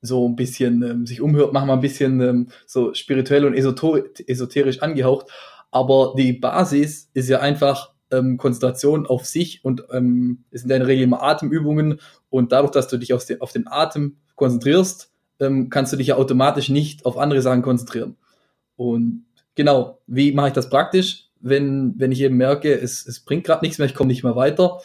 so 0.04 0.28
ein 0.28 0.36
bisschen 0.36 0.82
ähm, 0.82 1.06
sich 1.06 1.20
umhört, 1.20 1.52
machen 1.52 1.68
wir 1.68 1.74
ein 1.74 1.80
bisschen 1.80 2.20
ähm, 2.20 2.48
so 2.66 2.94
spirituell 2.94 3.44
und 3.44 3.54
esoterisch 3.54 4.82
angehaucht. 4.82 5.26
Aber 5.70 6.14
die 6.16 6.32
Basis 6.32 7.10
ist 7.14 7.28
ja 7.28 7.40
einfach 7.40 7.90
ähm, 8.10 8.36
Konzentration 8.36 9.06
auf 9.06 9.24
sich 9.24 9.64
und 9.64 9.84
ähm, 9.92 10.44
es 10.50 10.62
sind 10.62 10.70
in 10.70 10.78
der 10.78 10.88
Regel 10.88 11.04
immer 11.04 11.22
Atemübungen 11.22 12.00
und 12.30 12.52
dadurch, 12.52 12.72
dass 12.72 12.88
du 12.88 12.98
dich 12.98 13.12
auf 13.12 13.24
den, 13.24 13.40
auf 13.40 13.52
den 13.52 13.66
Atem 13.66 14.16
konzentrierst, 14.36 15.10
ähm, 15.40 15.70
kannst 15.70 15.92
du 15.92 15.96
dich 15.96 16.08
ja 16.08 16.16
automatisch 16.16 16.68
nicht 16.68 17.06
auf 17.06 17.18
andere 17.18 17.42
Sachen 17.42 17.62
konzentrieren. 17.62 18.16
Und 18.76 19.24
genau, 19.54 20.00
wie 20.06 20.32
mache 20.32 20.48
ich 20.48 20.54
das 20.54 20.70
praktisch? 20.70 21.28
Wenn, 21.40 21.94
wenn 21.98 22.12
ich 22.12 22.20
eben 22.20 22.36
merke, 22.36 22.72
es, 22.72 23.06
es 23.06 23.20
bringt 23.20 23.44
gerade 23.44 23.64
nichts 23.64 23.78
mehr, 23.78 23.86
ich 23.86 23.94
komme 23.94 24.08
nicht 24.08 24.24
mehr 24.24 24.36
weiter. 24.36 24.80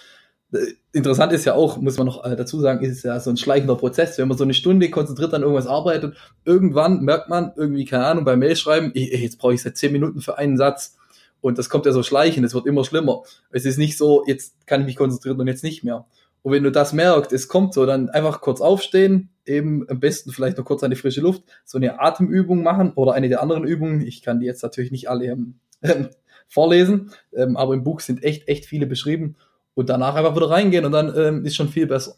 Äh, 0.53 0.73
interessant 0.93 1.33
ist 1.33 1.45
ja 1.45 1.53
auch, 1.53 1.77
muss 1.77 1.97
man 1.97 2.07
noch 2.07 2.23
äh, 2.23 2.35
dazu 2.35 2.59
sagen, 2.59 2.83
ist 2.83 3.03
ja 3.03 3.19
so 3.19 3.29
ein 3.29 3.37
schleichender 3.37 3.75
Prozess. 3.75 4.17
Wenn 4.17 4.27
man 4.27 4.37
so 4.37 4.43
eine 4.43 4.53
Stunde 4.53 4.89
konzentriert 4.89 5.33
an 5.33 5.41
irgendwas 5.41 5.67
arbeitet, 5.67 6.15
irgendwann 6.45 7.01
merkt 7.01 7.29
man 7.29 7.53
irgendwie, 7.55 7.85
keine 7.85 8.05
Ahnung, 8.05 8.25
beim 8.25 8.39
Mail 8.39 8.55
schreiben, 8.55 8.91
jetzt 8.93 9.37
brauche 9.37 9.53
ich 9.53 9.61
seit 9.61 9.77
zehn 9.77 9.91
Minuten 9.91 10.21
für 10.21 10.37
einen 10.37 10.57
Satz. 10.57 10.97
Und 11.41 11.57
das 11.57 11.69
kommt 11.69 11.85
ja 11.85 11.91
so 11.91 12.03
schleichend, 12.03 12.45
es 12.45 12.53
wird 12.53 12.65
immer 12.65 12.83
schlimmer. 12.83 13.23
Es 13.49 13.65
ist 13.65 13.77
nicht 13.77 13.97
so, 13.97 14.23
jetzt 14.27 14.55
kann 14.67 14.81
ich 14.81 14.87
mich 14.87 14.95
konzentrieren 14.95 15.39
und 15.39 15.47
jetzt 15.47 15.63
nicht 15.63 15.83
mehr. 15.83 16.05
Und 16.41 16.53
wenn 16.53 16.63
du 16.63 16.71
das 16.71 16.93
merkst, 16.93 17.31
es 17.33 17.47
kommt 17.47 17.73
so, 17.73 17.85
dann 17.85 18.09
einfach 18.09 18.41
kurz 18.41 18.61
aufstehen, 18.61 19.29
eben 19.45 19.85
am 19.89 19.99
besten 19.99 20.31
vielleicht 20.31 20.57
noch 20.57 20.65
kurz 20.65 20.83
an 20.83 20.91
die 20.91 20.97
frische 20.97 21.21
Luft, 21.21 21.43
so 21.65 21.77
eine 21.77 21.99
Atemübung 21.99 22.63
machen 22.63 22.93
oder 22.93 23.13
eine 23.13 23.29
der 23.29 23.41
anderen 23.41 23.63
Übungen. 23.65 24.01
Ich 24.05 24.21
kann 24.21 24.39
die 24.39 24.45
jetzt 24.45 24.63
natürlich 24.63 24.91
nicht 24.91 25.09
alle 25.09 25.25
ähm, 25.25 25.55
vorlesen, 26.47 27.11
ähm, 27.33 27.57
aber 27.57 27.73
im 27.73 27.83
Buch 27.83 27.99
sind 27.99 28.23
echt, 28.23 28.47
echt 28.47 28.65
viele 28.65 28.85
beschrieben. 28.85 29.35
Und 29.73 29.89
danach 29.89 30.15
einfach 30.15 30.35
wieder 30.35 30.49
reingehen 30.49 30.85
und 30.85 30.91
dann 30.91 31.15
ähm, 31.15 31.45
ist 31.45 31.55
schon 31.55 31.69
viel 31.69 31.88
besser. 31.88 32.15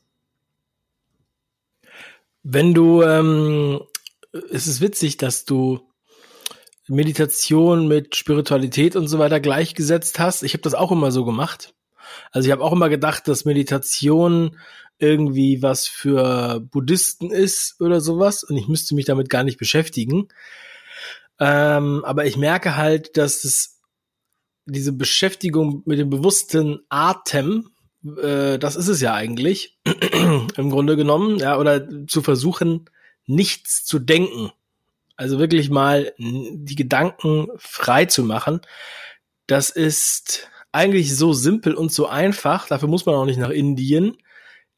Wenn 2.44 2.74
du, 2.74 3.04
ähm, 3.04 3.82
es 4.52 4.68
ist 4.68 4.82
witzig, 4.82 5.18
dass 5.18 5.46
du 5.46 5.92
Meditation 6.88 7.88
mit 7.88 8.16
Spiritualität 8.16 8.96
und 8.96 9.08
so 9.08 9.18
weiter 9.18 9.40
gleichgesetzt 9.40 10.20
hast. 10.20 10.44
Ich 10.44 10.54
habe 10.54 10.64
das 10.64 10.74
auch 10.74 10.92
immer 10.92 11.12
so 11.12 11.24
gemacht. 11.24 11.74
Also 12.32 12.48
ich 12.48 12.52
habe 12.52 12.64
auch 12.64 12.74
immer 12.74 12.90
gedacht, 12.90 13.28
dass 13.28 13.46
Meditation 13.46 14.58
irgendwie 15.00 15.62
was 15.62 15.88
für 15.88 16.60
Buddhisten 16.60 17.32
ist 17.32 17.80
oder 17.80 18.02
sowas 18.02 18.44
und 18.44 18.58
ich 18.58 18.68
müsste 18.68 18.94
mich 18.94 19.06
damit 19.06 19.30
gar 19.30 19.44
nicht 19.44 19.58
beschäftigen. 19.58 20.28
Ähm, 21.40 22.04
aber 22.06 22.26
ich 22.26 22.38
merke 22.38 22.76
halt, 22.76 23.18
dass 23.18 23.44
es 23.44 23.80
diese 24.72 24.94
Beschäftigung 24.94 25.84
mit 25.86 26.00
dem 26.00 26.10
bewussten 26.10 26.82
Atem, 26.90 27.70
äh, 28.06 28.58
das 28.58 28.76
ist 28.76 28.88
es 28.88 29.02
ja 29.02 29.14
eigentlich 29.14 29.80
im 30.58 30.70
Grunde 30.70 30.96
genommen, 30.96 31.38
ja, 31.38 31.58
oder 31.58 32.08
zu 32.08 32.22
versuchen, 32.22 32.90
nichts 33.26 33.86
zu 33.86 34.00
denken. 34.00 34.52
Also 35.16 35.38
wirklich 35.38 35.70
mal 35.70 36.14
die 36.18 36.76
Gedanken 36.76 37.48
frei 37.58 38.06
zu 38.06 38.24
machen. 38.24 38.62
Das 39.46 39.70
ist 39.70 40.50
eigentlich 40.72 41.16
so 41.16 41.34
simpel 41.34 41.76
und 41.76 41.92
so 41.92 42.08
einfach. 42.08 42.68
Dafür 42.68 42.88
muss 42.88 43.06
man 43.06 43.16
auch 43.16 43.26
nicht 43.26 43.38
nach 43.38 43.50
Indien. 43.50 44.18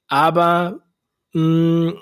Aber 0.08 0.84
mh, 1.34 1.92
mm, 1.92 2.00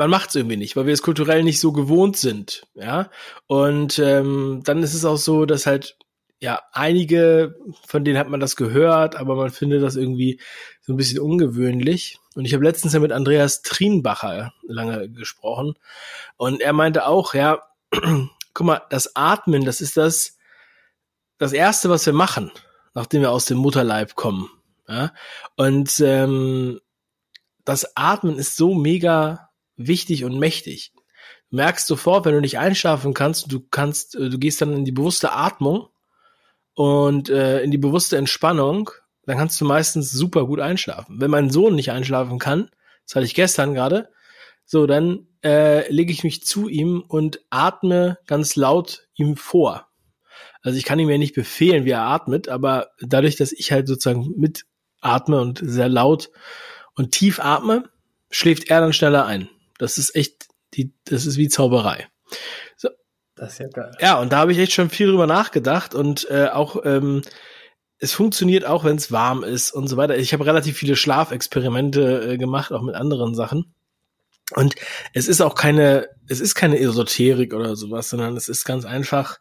man 0.00 0.08
macht 0.08 0.30
es 0.30 0.36
irgendwie 0.36 0.56
nicht, 0.56 0.76
weil 0.76 0.86
wir 0.86 0.94
es 0.94 1.02
kulturell 1.02 1.42
nicht 1.42 1.60
so 1.60 1.72
gewohnt 1.72 2.16
sind, 2.16 2.66
ja. 2.74 3.10
Und 3.46 3.98
ähm, 3.98 4.62
dann 4.64 4.82
ist 4.82 4.94
es 4.94 5.04
auch 5.04 5.18
so, 5.18 5.44
dass 5.44 5.66
halt 5.66 5.98
ja 6.40 6.62
einige 6.72 7.54
von 7.86 8.04
denen 8.04 8.18
hat 8.18 8.28
man 8.28 8.40
das 8.40 8.56
gehört, 8.56 9.16
aber 9.16 9.36
man 9.36 9.50
findet 9.50 9.82
das 9.82 9.96
irgendwie 9.96 10.40
so 10.80 10.92
ein 10.92 10.96
bisschen 10.96 11.20
ungewöhnlich. 11.20 12.18
Und 12.34 12.44
ich 12.44 12.54
habe 12.54 12.64
letztens 12.64 12.92
ja 12.92 13.00
mit 13.00 13.12
Andreas 13.12 13.62
Trienbacher 13.62 14.52
lange 14.62 15.10
gesprochen 15.10 15.74
und 16.36 16.60
er 16.60 16.72
meinte 16.72 17.06
auch, 17.06 17.34
ja, 17.34 17.62
guck 18.54 18.66
mal, 18.66 18.82
das 18.90 19.14
Atmen, 19.16 19.64
das 19.64 19.80
ist 19.80 19.96
das 19.96 20.38
das 21.40 21.52
erste, 21.52 21.88
was 21.88 22.04
wir 22.04 22.12
machen, 22.12 22.52
nachdem 22.94 23.22
wir 23.22 23.32
aus 23.32 23.46
dem 23.46 23.58
Mutterleib 23.58 24.14
kommen. 24.14 24.50
Ja? 24.86 25.12
Und 25.56 25.98
ähm, 26.00 26.80
das 27.64 27.96
Atmen 27.96 28.38
ist 28.38 28.56
so 28.56 28.74
mega 28.74 29.48
wichtig 29.76 30.24
und 30.24 30.38
mächtig. 30.38 30.92
Du 31.50 31.56
merkst 31.56 31.86
sofort, 31.86 32.26
wenn 32.26 32.34
du 32.34 32.40
nicht 32.40 32.58
einschlafen 32.58 33.14
kannst, 33.14 33.50
du 33.50 33.60
kannst, 33.70 34.14
du 34.14 34.38
gehst 34.38 34.60
dann 34.60 34.74
in 34.74 34.84
die 34.84 34.92
bewusste 34.92 35.32
Atmung 35.32 35.88
und 36.80 37.28
äh, 37.28 37.60
in 37.60 37.70
die 37.70 37.76
bewusste 37.76 38.16
Entspannung, 38.16 38.88
dann 39.26 39.36
kannst 39.36 39.60
du 39.60 39.66
meistens 39.66 40.10
super 40.12 40.46
gut 40.46 40.60
einschlafen. 40.60 41.20
Wenn 41.20 41.30
mein 41.30 41.50
Sohn 41.50 41.74
nicht 41.74 41.90
einschlafen 41.90 42.38
kann, 42.38 42.70
das 43.04 43.16
hatte 43.16 43.26
ich 43.26 43.34
gestern 43.34 43.74
gerade, 43.74 44.08
so, 44.64 44.86
dann 44.86 45.26
äh, 45.44 45.92
lege 45.92 46.10
ich 46.10 46.24
mich 46.24 46.42
zu 46.42 46.70
ihm 46.70 47.04
und 47.06 47.42
atme 47.50 48.16
ganz 48.26 48.56
laut 48.56 49.08
ihm 49.14 49.36
vor. 49.36 49.88
Also 50.62 50.78
ich 50.78 50.84
kann 50.84 50.98
ihm 50.98 51.10
ja 51.10 51.18
nicht 51.18 51.34
befehlen, 51.34 51.84
wie 51.84 51.90
er 51.90 52.00
atmet, 52.00 52.48
aber 52.48 52.92
dadurch, 52.98 53.36
dass 53.36 53.52
ich 53.52 53.72
halt 53.72 53.86
sozusagen 53.86 54.32
mitatme 54.38 55.38
und 55.38 55.60
sehr 55.62 55.90
laut 55.90 56.30
und 56.94 57.12
tief 57.12 57.40
atme, 57.40 57.90
schläft 58.30 58.70
er 58.70 58.80
dann 58.80 58.94
schneller 58.94 59.26
ein. 59.26 59.50
Das 59.76 59.98
ist 59.98 60.14
echt, 60.14 60.46
die, 60.72 60.94
das 61.04 61.26
ist 61.26 61.36
wie 61.36 61.48
Zauberei. 61.48 62.08
Das 63.40 63.54
ist 63.54 63.58
ja 63.58 63.68
geil. 63.68 63.90
Ja, 64.00 64.18
und 64.18 64.32
da 64.32 64.38
habe 64.38 64.52
ich 64.52 64.58
echt 64.58 64.72
schon 64.72 64.90
viel 64.90 65.08
drüber 65.08 65.26
nachgedacht 65.26 65.94
und 65.94 66.28
äh, 66.30 66.48
auch 66.48 66.76
ähm, 66.84 67.22
es 67.98 68.12
funktioniert 68.12 68.66
auch, 68.66 68.84
wenn 68.84 68.96
es 68.96 69.10
warm 69.10 69.44
ist 69.44 69.72
und 69.72 69.88
so 69.88 69.96
weiter. 69.96 70.18
Ich 70.18 70.34
habe 70.34 70.44
relativ 70.44 70.76
viele 70.76 70.94
Schlafexperimente 70.94 72.32
äh, 72.32 72.38
gemacht, 72.38 72.70
auch 72.70 72.82
mit 72.82 72.94
anderen 72.94 73.34
Sachen. 73.34 73.74
Und 74.54 74.74
es 75.14 75.26
ist 75.26 75.40
auch 75.40 75.54
keine, 75.54 76.08
es 76.28 76.40
ist 76.40 76.54
keine 76.54 76.78
Esoterik 76.78 77.54
oder 77.54 77.76
sowas, 77.76 78.10
sondern 78.10 78.36
es 78.36 78.48
ist 78.48 78.66
ganz 78.66 78.84
einfach. 78.84 79.38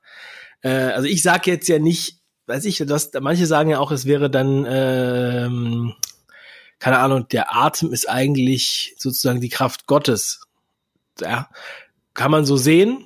Äh, 0.61 0.69
also 0.69 1.07
ich 1.07 1.21
sage 1.21 1.51
jetzt 1.51 1.67
ja 1.67 1.79
nicht, 1.79 2.21
weiß 2.47 2.63
ich, 2.65 2.77
dass 2.77 3.11
manche 3.19 3.47
sagen 3.47 3.69
ja 3.69 3.79
auch, 3.79 3.91
es 3.91 4.05
wäre 4.05 4.29
dann 4.29 4.65
ähm, 4.69 5.93
keine 6.79 6.99
Ahnung, 6.99 7.27
der 7.27 7.53
Atem 7.53 7.91
ist 7.91 8.09
eigentlich 8.09 8.95
sozusagen 8.97 9.41
die 9.41 9.49
Kraft 9.49 9.87
Gottes. 9.87 10.41
Ja, 11.19 11.49
kann 12.13 12.31
man 12.31 12.45
so 12.45 12.55
sehen. 12.55 13.05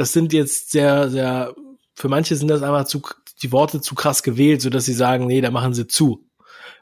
Das 0.00 0.14
sind 0.14 0.32
jetzt 0.32 0.70
sehr, 0.70 1.10
sehr, 1.10 1.54
für 1.94 2.08
manche 2.08 2.34
sind 2.34 2.48
das 2.48 2.62
einfach 2.62 2.86
zu, 2.86 3.02
die 3.42 3.52
Worte 3.52 3.82
zu 3.82 3.94
krass 3.94 4.22
gewählt, 4.22 4.62
so 4.62 4.70
dass 4.70 4.86
sie 4.86 4.94
sagen, 4.94 5.26
nee, 5.26 5.42
da 5.42 5.50
machen 5.50 5.74
sie 5.74 5.86
zu, 5.86 6.26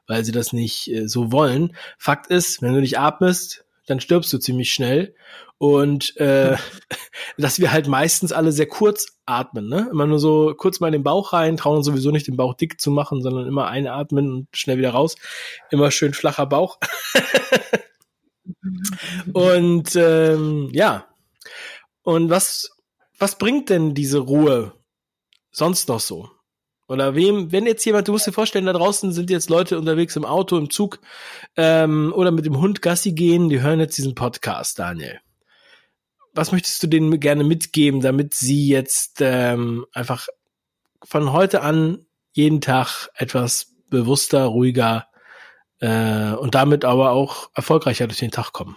weil 0.07 0.25
sie 0.25 0.31
das 0.31 0.53
nicht 0.53 0.87
äh, 0.87 1.09
so 1.09 1.33
wollen. 1.33 1.75
Fakt 1.99 2.29
ist, 2.29 2.63
wenn 2.63 2.75
du 2.75 2.81
nicht 2.81 3.01
atmest, 3.01 3.65
dann 3.87 3.99
stirbst 3.99 4.33
du 4.33 4.39
ziemlich 4.39 4.73
schnell. 4.73 5.17
Und 5.59 6.17
äh, 6.19 6.57
dass 7.39 7.59
wir 7.59 7.73
halt 7.73 7.89
meistens 7.89 8.31
alle 8.31 8.53
sehr 8.53 8.69
kurz 8.69 9.19
atmen, 9.27 9.69
ne? 9.69 9.89
Immer 9.91 10.07
nur 10.07 10.21
so 10.21 10.55
kurz 10.57 10.79
mal 10.79 10.87
in 10.87 10.93
den 10.93 11.03
Bauch 11.03 11.33
rein, 11.33 11.57
trauen 11.57 11.79
uns 11.79 11.87
sowieso 11.87 12.13
nicht 12.13 12.29
den 12.29 12.37
Bauch 12.37 12.55
dick 12.55 12.81
zu 12.81 12.93
machen, 12.93 13.21
sondern 13.21 13.49
immer 13.49 13.67
einatmen 13.67 14.31
und 14.31 14.49
schnell 14.53 14.79
wieder 14.79 14.91
raus. 14.91 15.17
Immer 15.73 15.91
schön 15.91 16.15
flacher 16.15 16.47
Bauch. 16.47 16.79
und 19.33 19.97
ähm, 19.97 20.71
ja. 20.73 21.07
Und 22.05 22.31
was, 22.31 22.78
was 23.19 23.39
bringt 23.39 23.69
denn 23.69 23.95
diese 23.95 24.19
Ruhe 24.19 24.73
sonst 25.51 25.89
noch 25.89 26.01
so? 26.01 26.31
Oder 26.89 27.15
wem, 27.15 27.53
wenn 27.53 27.67
jetzt 27.67 27.85
jemand, 27.85 28.09
du 28.09 28.13
musst 28.13 28.27
dir 28.27 28.33
vorstellen, 28.33 28.65
da 28.65 28.73
draußen 28.73 29.13
sind 29.13 29.29
jetzt 29.29 29.51
Leute 29.51 29.79
unterwegs 29.79 30.17
im 30.17 30.25
Auto, 30.25 30.57
im 30.57 30.71
Zug 30.71 31.01
ähm, 31.57 32.15
oder 32.17 32.31
mit 32.31 32.47
dem 32.47 32.59
Hund 32.59 32.81
Gassi 32.81 33.13
gehen, 33.13 33.51
die 33.51 33.61
hören 33.61 33.79
jetzt 33.79 33.99
diesen 33.99 34.15
Podcast, 34.15 34.79
Daniel. 34.79 35.21
Was 36.33 36.51
möchtest 36.51 36.83
du 36.83 36.87
denen 36.87 37.21
gerne 37.21 37.45
mitgeben, 37.45 38.01
damit 38.01 38.33
sie 38.33 38.69
jetzt 38.69 39.19
ähm, 39.21 39.85
einfach 39.93 40.29
von 41.05 41.33
heute 41.33 41.61
an 41.61 42.07
jeden 42.33 42.63
Tag 42.63 43.11
etwas 43.15 43.75
bewusster, 43.91 44.45
ruhiger 44.45 45.09
äh, 45.81 46.33
und 46.33 46.55
damit 46.55 46.87
aber 46.87 47.11
auch 47.11 47.51
erfolgreicher 47.55 48.07
durch 48.07 48.19
den 48.19 48.31
Tag 48.31 48.53
kommen? 48.53 48.77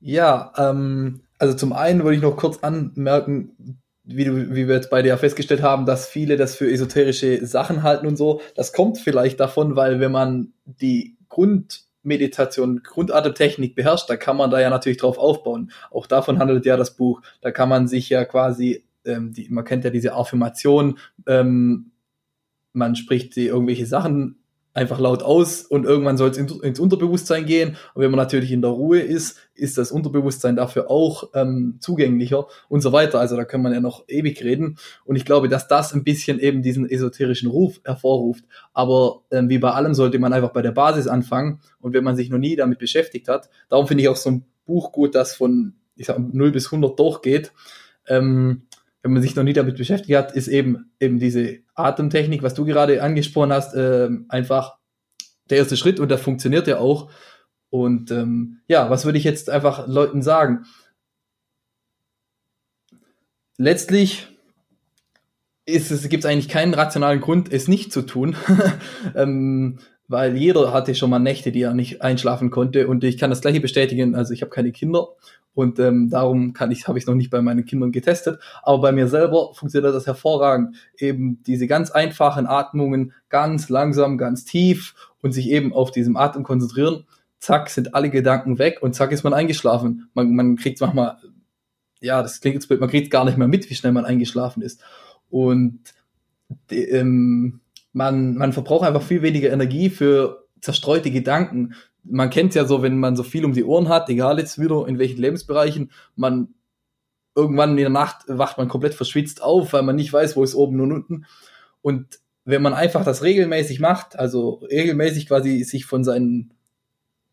Ja, 0.00 0.52
ähm, 0.56 1.25
also 1.38 1.54
zum 1.54 1.72
einen 1.72 2.02
wollte 2.02 2.16
ich 2.16 2.22
noch 2.22 2.36
kurz 2.36 2.58
anmerken, 2.58 3.80
wie, 4.04 4.24
du, 4.24 4.54
wie 4.54 4.68
wir 4.68 4.76
jetzt 4.76 4.90
beide 4.90 5.08
ja 5.08 5.16
festgestellt 5.16 5.62
haben, 5.62 5.84
dass 5.84 6.06
viele 6.06 6.36
das 6.36 6.54
für 6.54 6.70
esoterische 6.70 7.44
Sachen 7.44 7.82
halten 7.82 8.06
und 8.06 8.16
so. 8.16 8.40
Das 8.54 8.72
kommt 8.72 8.98
vielleicht 8.98 9.40
davon, 9.40 9.76
weil 9.76 10.00
wenn 10.00 10.12
man 10.12 10.52
die 10.64 11.16
Grundmeditation, 11.28 12.82
Grundatemtechnik 12.82 13.74
beherrscht, 13.74 14.08
da 14.08 14.16
kann 14.16 14.36
man 14.36 14.50
da 14.50 14.60
ja 14.60 14.70
natürlich 14.70 14.98
drauf 14.98 15.18
aufbauen. 15.18 15.72
Auch 15.90 16.06
davon 16.06 16.38
handelt 16.38 16.64
ja 16.66 16.76
das 16.76 16.96
Buch. 16.96 17.20
Da 17.40 17.50
kann 17.50 17.68
man 17.68 17.88
sich 17.88 18.08
ja 18.08 18.24
quasi, 18.24 18.84
ähm, 19.04 19.32
die, 19.32 19.48
man 19.50 19.64
kennt 19.64 19.84
ja 19.84 19.90
diese 19.90 20.14
Affirmation, 20.14 20.98
ähm, 21.26 21.90
man 22.72 22.94
spricht 22.94 23.34
die 23.36 23.46
irgendwelche 23.46 23.86
Sachen 23.86 24.38
einfach 24.76 25.00
laut 25.00 25.22
aus 25.22 25.62
und 25.62 25.86
irgendwann 25.86 26.18
soll 26.18 26.28
es 26.28 26.36
ins 26.36 26.78
Unterbewusstsein 26.78 27.46
gehen. 27.46 27.76
Und 27.94 28.02
wenn 28.02 28.10
man 28.10 28.18
natürlich 28.18 28.52
in 28.52 28.60
der 28.60 28.70
Ruhe 28.70 29.00
ist, 29.00 29.38
ist 29.54 29.78
das 29.78 29.90
Unterbewusstsein 29.90 30.54
dafür 30.54 30.90
auch 30.90 31.30
ähm, 31.34 31.78
zugänglicher 31.80 32.46
und 32.68 32.82
so 32.82 32.92
weiter. 32.92 33.18
Also 33.18 33.36
da 33.36 33.44
kann 33.44 33.62
man 33.62 33.72
ja 33.72 33.80
noch 33.80 34.04
ewig 34.06 34.44
reden. 34.44 34.76
Und 35.06 35.16
ich 35.16 35.24
glaube, 35.24 35.48
dass 35.48 35.66
das 35.66 35.94
ein 35.94 36.04
bisschen 36.04 36.38
eben 36.38 36.60
diesen 36.60 36.88
esoterischen 36.88 37.48
Ruf 37.48 37.80
hervorruft. 37.84 38.44
Aber 38.74 39.22
ähm, 39.30 39.48
wie 39.48 39.58
bei 39.58 39.70
allem 39.70 39.94
sollte 39.94 40.18
man 40.18 40.34
einfach 40.34 40.50
bei 40.50 40.60
der 40.60 40.72
Basis 40.72 41.08
anfangen. 41.08 41.60
Und 41.80 41.94
wenn 41.94 42.04
man 42.04 42.14
sich 42.14 42.28
noch 42.28 42.38
nie 42.38 42.54
damit 42.54 42.78
beschäftigt 42.78 43.28
hat, 43.28 43.48
darum 43.70 43.86
finde 43.86 44.02
ich 44.02 44.10
auch 44.10 44.16
so 44.16 44.30
ein 44.30 44.44
Buch 44.66 44.92
gut, 44.92 45.14
das 45.14 45.34
von 45.34 45.72
ich 45.96 46.06
sag, 46.06 46.18
0 46.18 46.52
bis 46.52 46.66
100 46.66 46.98
durchgeht. 46.98 47.52
Ähm, 48.08 48.65
wenn 49.06 49.12
man 49.12 49.22
sich 49.22 49.36
noch 49.36 49.44
nie 49.44 49.52
damit 49.52 49.76
beschäftigt 49.76 50.18
hat, 50.18 50.34
ist 50.34 50.48
eben 50.48 50.90
eben 50.98 51.20
diese 51.20 51.60
Atemtechnik, 51.76 52.42
was 52.42 52.54
du 52.54 52.64
gerade 52.64 53.04
angesprochen 53.04 53.52
hast, 53.52 53.72
äh, 53.74 54.08
einfach 54.28 54.78
der 55.48 55.58
erste 55.58 55.76
Schritt 55.76 56.00
und 56.00 56.08
das 56.08 56.20
funktioniert 56.20 56.66
ja 56.66 56.80
auch. 56.80 57.08
Und 57.70 58.10
ähm, 58.10 58.62
ja, 58.66 58.90
was 58.90 59.04
würde 59.04 59.18
ich 59.18 59.22
jetzt 59.22 59.48
einfach 59.48 59.86
Leuten 59.86 60.22
sagen? 60.22 60.64
Letztlich 63.58 64.26
gibt 65.66 65.84
es 65.84 66.26
eigentlich 66.26 66.48
keinen 66.48 66.74
rationalen 66.74 67.20
Grund, 67.20 67.52
es 67.52 67.68
nicht 67.68 67.92
zu 67.92 68.02
tun. 68.02 68.34
ähm, 69.14 69.78
weil 70.08 70.36
jeder 70.36 70.72
hatte 70.72 70.96
schon 70.96 71.10
mal 71.10 71.20
Nächte, 71.20 71.52
die 71.52 71.62
er 71.62 71.74
nicht 71.74 72.02
einschlafen 72.02 72.50
konnte. 72.50 72.88
Und 72.88 73.04
ich 73.04 73.18
kann 73.18 73.30
das 73.30 73.40
gleiche 73.40 73.60
bestätigen. 73.60 74.16
Also 74.16 74.32
ich 74.32 74.42
habe 74.42 74.50
keine 74.50 74.72
Kinder 74.72 75.10
und 75.56 75.78
ähm, 75.78 76.10
darum 76.10 76.52
kann 76.52 76.70
ich, 76.70 76.86
habe 76.86 76.98
ich 76.98 77.06
noch 77.06 77.14
nicht 77.14 77.30
bei 77.30 77.40
meinen 77.40 77.64
Kindern 77.64 77.90
getestet. 77.90 78.38
Aber 78.62 78.82
bei 78.82 78.92
mir 78.92 79.08
selber 79.08 79.54
funktioniert 79.54 79.94
das 79.94 80.06
hervorragend. 80.06 80.76
Eben 80.98 81.42
diese 81.44 81.66
ganz 81.66 81.90
einfachen 81.90 82.46
Atmungen, 82.46 83.14
ganz 83.30 83.70
langsam, 83.70 84.18
ganz 84.18 84.44
tief 84.44 84.94
und 85.22 85.32
sich 85.32 85.48
eben 85.48 85.72
auf 85.72 85.90
diesem 85.90 86.18
Atem 86.18 86.42
konzentrieren. 86.42 87.06
Zack, 87.38 87.70
sind 87.70 87.94
alle 87.94 88.10
Gedanken 88.10 88.58
weg 88.58 88.82
und 88.82 88.94
zack 88.94 89.12
ist 89.12 89.24
man 89.24 89.32
eingeschlafen. 89.32 90.10
Man, 90.12 90.34
man 90.36 90.56
kriegt 90.56 90.78
manchmal, 90.82 91.16
ja, 92.00 92.20
das 92.20 92.42
klingt 92.42 92.56
jetzt 92.56 92.68
blöd, 92.68 92.80
man 92.80 92.90
kriegt 92.90 93.10
gar 93.10 93.24
nicht 93.24 93.38
mehr 93.38 93.48
mit, 93.48 93.70
wie 93.70 93.74
schnell 93.74 93.92
man 93.92 94.04
eingeschlafen 94.04 94.62
ist. 94.62 94.82
Und 95.30 95.80
die, 96.68 96.84
ähm, 96.84 97.60
man, 97.94 98.34
man 98.34 98.52
verbraucht 98.52 98.86
einfach 98.86 99.02
viel 99.02 99.22
weniger 99.22 99.50
Energie 99.50 99.88
für 99.88 100.44
zerstreute 100.60 101.10
Gedanken. 101.10 101.72
Man 102.08 102.30
kennt 102.30 102.54
ja 102.54 102.64
so, 102.64 102.82
wenn 102.82 102.98
man 102.98 103.16
so 103.16 103.22
viel 103.22 103.44
um 103.44 103.52
die 103.52 103.64
Ohren 103.64 103.88
hat, 103.88 104.08
egal 104.08 104.38
jetzt 104.38 104.60
wieder 104.60 104.86
in 104.86 104.98
welchen 104.98 105.20
Lebensbereichen, 105.20 105.90
man 106.14 106.54
irgendwann 107.34 107.70
in 107.70 107.76
der 107.76 107.90
Nacht 107.90 108.24
wacht 108.28 108.58
man 108.58 108.68
komplett 108.68 108.94
verschwitzt 108.94 109.42
auf, 109.42 109.72
weil 109.72 109.82
man 109.82 109.96
nicht 109.96 110.12
weiß, 110.12 110.36
wo 110.36 110.42
ist 110.42 110.54
oben 110.54 110.80
und 110.80 110.92
unten. 110.92 111.26
Und 111.82 112.18
wenn 112.44 112.62
man 112.62 112.74
einfach 112.74 113.04
das 113.04 113.22
regelmäßig 113.22 113.80
macht, 113.80 114.18
also 114.18 114.64
regelmäßig 114.70 115.26
quasi 115.28 115.62
sich 115.64 115.84
von 115.84 116.04
seinen 116.04 116.54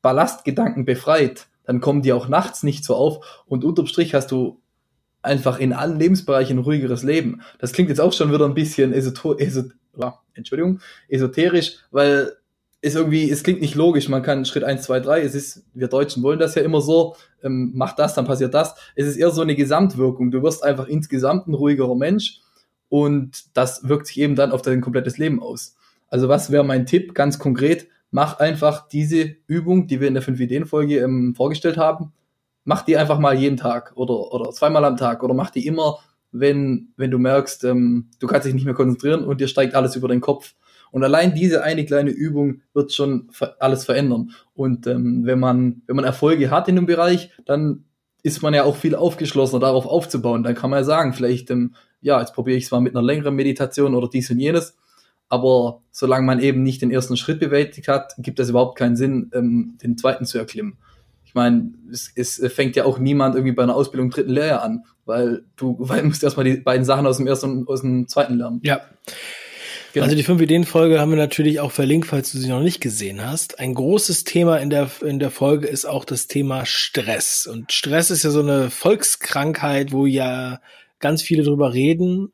Ballastgedanken 0.01 0.85
befreit, 0.85 1.47
dann 1.63 1.79
kommen 1.79 2.01
die 2.01 2.11
auch 2.11 2.27
nachts 2.27 2.63
nicht 2.63 2.83
so 2.83 2.95
auf 2.95 3.43
und 3.45 3.63
unterm 3.63 3.87
Strich 3.87 4.13
hast 4.13 4.31
du 4.31 4.61
einfach 5.21 5.59
in 5.59 5.71
allen 5.71 5.97
Lebensbereichen 5.97 6.57
ein 6.57 6.63
ruhigeres 6.63 7.03
Leben. 7.03 7.41
Das 7.59 7.71
klingt 7.71 7.89
jetzt 7.89 8.01
auch 8.01 8.11
schon 8.11 8.33
wieder 8.33 8.45
ein 8.45 8.53
bisschen 8.53 8.91
esot 8.91 9.39
esot 9.39 9.71
Entschuldigung, 10.33 10.79
esoterisch, 11.07 11.77
weil 11.91 12.35
es 12.83 12.95
irgendwie, 12.95 13.31
es 13.31 13.43
klingt 13.43 13.61
nicht 13.61 13.75
logisch, 13.75 14.09
man 14.09 14.21
kann 14.21 14.45
Schritt 14.45 14.63
eins, 14.63 14.83
zwei, 14.83 14.99
drei. 14.99 15.21
es 15.21 15.33
ist, 15.33 15.63
wir 15.73 15.87
Deutschen 15.87 16.21
wollen 16.21 16.37
das 16.37 16.55
ja 16.55 16.61
immer 16.61 16.81
so, 16.81 17.15
ähm, 17.41 17.71
mach 17.73 17.95
das, 17.95 18.13
dann 18.13 18.25
passiert 18.25 18.53
das. 18.53 18.75
Es 18.95 19.07
ist 19.07 19.17
eher 19.17 19.31
so 19.31 19.41
eine 19.41 19.55
Gesamtwirkung. 19.55 20.31
Du 20.31 20.43
wirst 20.43 20.63
einfach 20.63 20.87
insgesamt 20.87 21.47
ein 21.47 21.53
ruhigerer 21.53 21.95
Mensch 21.95 22.41
und 22.89 23.55
das 23.55 23.87
wirkt 23.87 24.07
sich 24.07 24.19
eben 24.19 24.35
dann 24.35 24.51
auf 24.51 24.61
dein 24.61 24.81
komplettes 24.81 25.17
Leben 25.17 25.41
aus. 25.41 25.75
Also 26.09 26.29
was 26.29 26.51
wäre 26.51 26.63
mein 26.63 26.85
Tipp 26.85 27.15
ganz 27.15 27.39
konkret? 27.39 27.87
mach 28.13 28.37
einfach 28.39 28.87
diese 28.87 29.35
Übung, 29.47 29.87
die 29.87 29.99
wir 29.99 30.07
in 30.07 30.13
der 30.13 30.21
5-Ideen-Folge 30.21 30.99
ähm, 30.99 31.33
vorgestellt 31.35 31.77
haben, 31.77 32.13
mach 32.63 32.83
die 32.83 32.95
einfach 32.95 33.17
mal 33.17 33.35
jeden 33.35 33.57
Tag 33.57 33.91
oder, 33.95 34.31
oder 34.31 34.51
zweimal 34.51 34.85
am 34.85 34.97
Tag 34.97 35.23
oder 35.23 35.33
mach 35.33 35.49
die 35.49 35.65
immer, 35.65 35.97
wenn, 36.31 36.89
wenn 36.95 37.09
du 37.09 37.17
merkst, 37.17 37.63
ähm, 37.63 38.11
du 38.19 38.27
kannst 38.27 38.45
dich 38.45 38.53
nicht 38.53 38.65
mehr 38.65 38.75
konzentrieren 38.75 39.25
und 39.25 39.41
dir 39.41 39.47
steigt 39.47 39.73
alles 39.73 39.95
über 39.95 40.07
den 40.07 40.21
Kopf. 40.21 40.53
Und 40.93 41.03
allein 41.03 41.33
diese 41.33 41.63
eine 41.63 41.85
kleine 41.85 42.11
Übung 42.11 42.61
wird 42.75 42.93
schon 42.93 43.31
alles 43.59 43.83
verändern. 43.83 44.29
Und 44.53 44.85
ähm, 44.85 45.25
wenn 45.25 45.39
man 45.39 45.81
wenn 45.87 45.95
man 45.95 46.05
Erfolge 46.05 46.51
hat 46.51 46.67
in 46.67 46.75
dem 46.75 46.85
Bereich, 46.85 47.31
dann 47.45 47.85
ist 48.21 48.43
man 48.43 48.53
ja 48.53 48.63
auch 48.63 48.75
viel 48.75 48.93
aufgeschlossener 48.93 49.59
darauf 49.59 49.87
aufzubauen. 49.87 50.43
Dann 50.43 50.53
kann 50.53 50.69
man 50.69 50.81
ja 50.81 50.83
sagen, 50.83 51.13
vielleicht 51.13 51.49
ähm, 51.49 51.73
ja 51.99 52.19
jetzt 52.19 52.35
probiere 52.35 52.57
ich 52.57 52.65
es 52.65 52.71
mal 52.71 52.79
mit 52.79 52.95
einer 52.95 53.03
längeren 53.03 53.33
Meditation 53.33 53.95
oder 53.95 54.07
dies 54.07 54.29
und 54.29 54.39
jenes. 54.39 54.77
Aber 55.29 55.81
solange 55.89 56.27
man 56.27 56.39
eben 56.39 56.61
nicht 56.61 56.83
den 56.83 56.91
ersten 56.91 57.17
Schritt 57.17 57.39
bewältigt 57.39 57.87
hat, 57.87 58.13
gibt 58.19 58.39
es 58.39 58.49
überhaupt 58.49 58.77
keinen 58.77 58.95
Sinn, 58.95 59.31
ähm, 59.33 59.79
den 59.81 59.97
zweiten 59.97 60.25
zu 60.27 60.37
erklimmen. 60.37 60.77
Ich 61.25 61.33
meine, 61.33 61.73
es, 61.91 62.11
es 62.15 62.39
fängt 62.53 62.75
ja 62.75 62.85
auch 62.85 62.99
niemand 62.99 63.33
irgendwie 63.33 63.55
bei 63.55 63.63
einer 63.63 63.75
Ausbildung 63.75 64.11
dritten 64.11 64.29
Lehrjahr 64.29 64.61
an, 64.61 64.85
weil 65.05 65.43
du, 65.55 65.75
weil 65.79 66.03
musst 66.03 66.23
erstmal 66.23 66.45
die 66.45 66.57
beiden 66.57 66.85
Sachen 66.85 67.07
aus 67.07 67.17
dem 67.17 67.25
ersten 67.25 67.49
und 67.49 67.67
aus 67.67 67.81
dem 67.81 68.07
zweiten 68.07 68.35
lernen. 68.35 68.59
Ja. 68.61 68.81
Genau. 69.93 70.05
Also 70.05 70.15
die 70.15 70.23
fünf 70.23 70.41
Ideen 70.41 70.63
Folge 70.63 70.99
haben 70.99 71.11
wir 71.11 71.17
natürlich 71.17 71.59
auch 71.59 71.71
verlinkt, 71.71 72.07
falls 72.07 72.31
du 72.31 72.39
sie 72.39 72.49
noch 72.49 72.61
nicht 72.61 72.81
gesehen 72.81 73.23
hast. 73.23 73.59
Ein 73.59 73.75
großes 73.75 74.23
Thema 74.23 74.57
in 74.57 74.71
der 74.71 74.89
in 75.01 75.19
der 75.19 75.29
Folge 75.29 75.67
ist 75.67 75.85
auch 75.85 76.03
das 76.03 76.25
Thema 76.25 76.65
Stress 76.65 77.45
und 77.45 77.71
Stress 77.71 78.09
ist 78.09 78.23
ja 78.23 78.31
so 78.31 78.39
eine 78.39 78.71
Volkskrankheit, 78.71 79.91
wo 79.91 80.07
ja 80.07 80.61
ganz 80.99 81.21
viele 81.21 81.43
drüber 81.43 81.73
reden, 81.73 82.33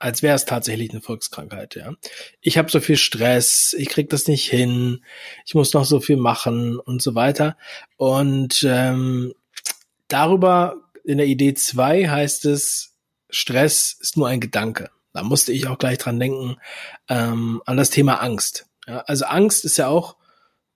als 0.00 0.22
wäre 0.22 0.34
es 0.34 0.44
tatsächlich 0.44 0.90
eine 0.90 1.00
Volkskrankheit, 1.00 1.76
ja. 1.76 1.94
Ich 2.40 2.58
habe 2.58 2.70
so 2.70 2.80
viel 2.80 2.96
Stress, 2.96 3.76
ich 3.78 3.88
krieg 3.88 4.10
das 4.10 4.26
nicht 4.26 4.48
hin, 4.48 5.04
ich 5.46 5.54
muss 5.54 5.74
noch 5.74 5.84
so 5.84 6.00
viel 6.00 6.16
machen 6.16 6.80
und 6.80 7.00
so 7.00 7.14
weiter. 7.14 7.56
Und 7.96 8.66
ähm, 8.68 9.34
darüber 10.08 10.76
in 11.04 11.18
der 11.18 11.26
Idee 11.26 11.54
2 11.54 12.08
heißt 12.08 12.44
es, 12.46 12.96
Stress 13.30 13.96
ist 14.00 14.16
nur 14.16 14.26
ein 14.26 14.40
Gedanke. 14.40 14.90
Da 15.12 15.22
musste 15.22 15.52
ich 15.52 15.66
auch 15.66 15.78
gleich 15.78 15.98
dran 15.98 16.20
denken, 16.20 16.56
ähm, 17.08 17.62
an 17.66 17.76
das 17.76 17.90
Thema 17.90 18.22
Angst. 18.22 18.66
Ja, 18.86 19.00
also 19.00 19.24
Angst 19.26 19.64
ist 19.64 19.76
ja 19.76 19.88
auch 19.88 20.16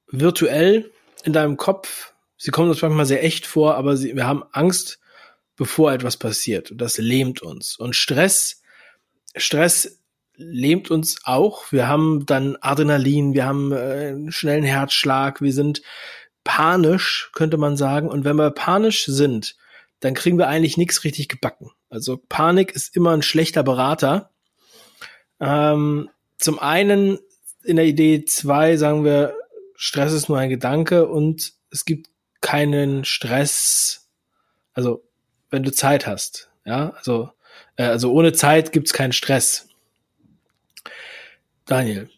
virtuell 0.09 0.91
in 1.25 1.33
deinem 1.33 1.57
Kopf. 1.57 2.13
Sie 2.37 2.51
kommt 2.51 2.69
uns 2.69 2.83
manchmal 2.83 3.07
sehr 3.07 3.25
echt 3.25 3.47
vor, 3.47 3.77
aber 3.77 3.97
sie, 3.97 4.17
wir 4.17 4.27
haben 4.27 4.45
Angst, 4.53 4.99
bevor 5.57 5.93
etwas 5.93 6.17
passiert. 6.17 6.71
Und 6.71 6.79
das 6.79 6.99
lähmt 6.99 7.43
uns. 7.43 7.77
Und 7.77 7.95
Stress 7.95 8.63
Stress 9.37 9.99
lähmt 10.35 10.91
uns 10.91 11.21
auch. 11.25 11.71
Wir 11.73 11.89
haben 11.89 12.27
dann 12.27 12.57
Adrenalin, 12.61 13.35
wir 13.35 13.47
haben 13.47 13.73
äh, 13.73 14.09
einen 14.09 14.33
schnellen 14.33 14.65
Herzschlag, 14.65 15.41
wir 15.41 15.53
sind 15.53 15.83
panisch, 16.45 17.31
könnte 17.35 17.57
man 17.57 17.77
sagen. 17.77 18.09
Und 18.09 18.25
wenn 18.25 18.37
wir 18.37 18.51
panisch 18.51 19.05
sind, 19.05 19.57
dann 20.01 20.15
kriegen 20.15 20.39
wir 20.39 20.49
eigentlich 20.49 20.77
nichts 20.77 21.05
richtig 21.05 21.29
gebacken. 21.29 21.71
Also 21.93 22.17
Panik 22.17 22.73
ist 22.73 22.97
immer 22.97 23.13
ein 23.13 23.21
schlechter 23.21 23.63
Berater. 23.63 24.31
Ähm, 25.41 26.09
zum 26.39 26.59
einen 26.59 27.19
in 27.65 27.77
der 27.77 27.85
Idee 27.85 28.25
zwei 28.25 28.79
sagen 28.79 29.05
wir, 29.05 29.35
Stress 29.77 30.15
ist 30.15 30.31
nur 30.31 30.39
ein 30.39 30.49
Gedanke 30.49 31.07
und 31.07 31.53
es 31.71 31.85
gibt 31.85 32.09
keinen 32.41 33.05
Stress, 33.05 34.09
also 34.73 35.05
wenn 35.51 35.65
du 35.65 35.71
Zeit 35.71 36.07
hast. 36.07 36.51
Ja, 36.65 36.91
also 36.97 37.31
äh, 37.77 37.85
also 37.85 38.11
ohne 38.13 38.33
Zeit 38.33 38.73
gibt's 38.73 38.95
keinen 38.95 39.13
Stress. 39.13 39.69
Daniel, 41.67 42.09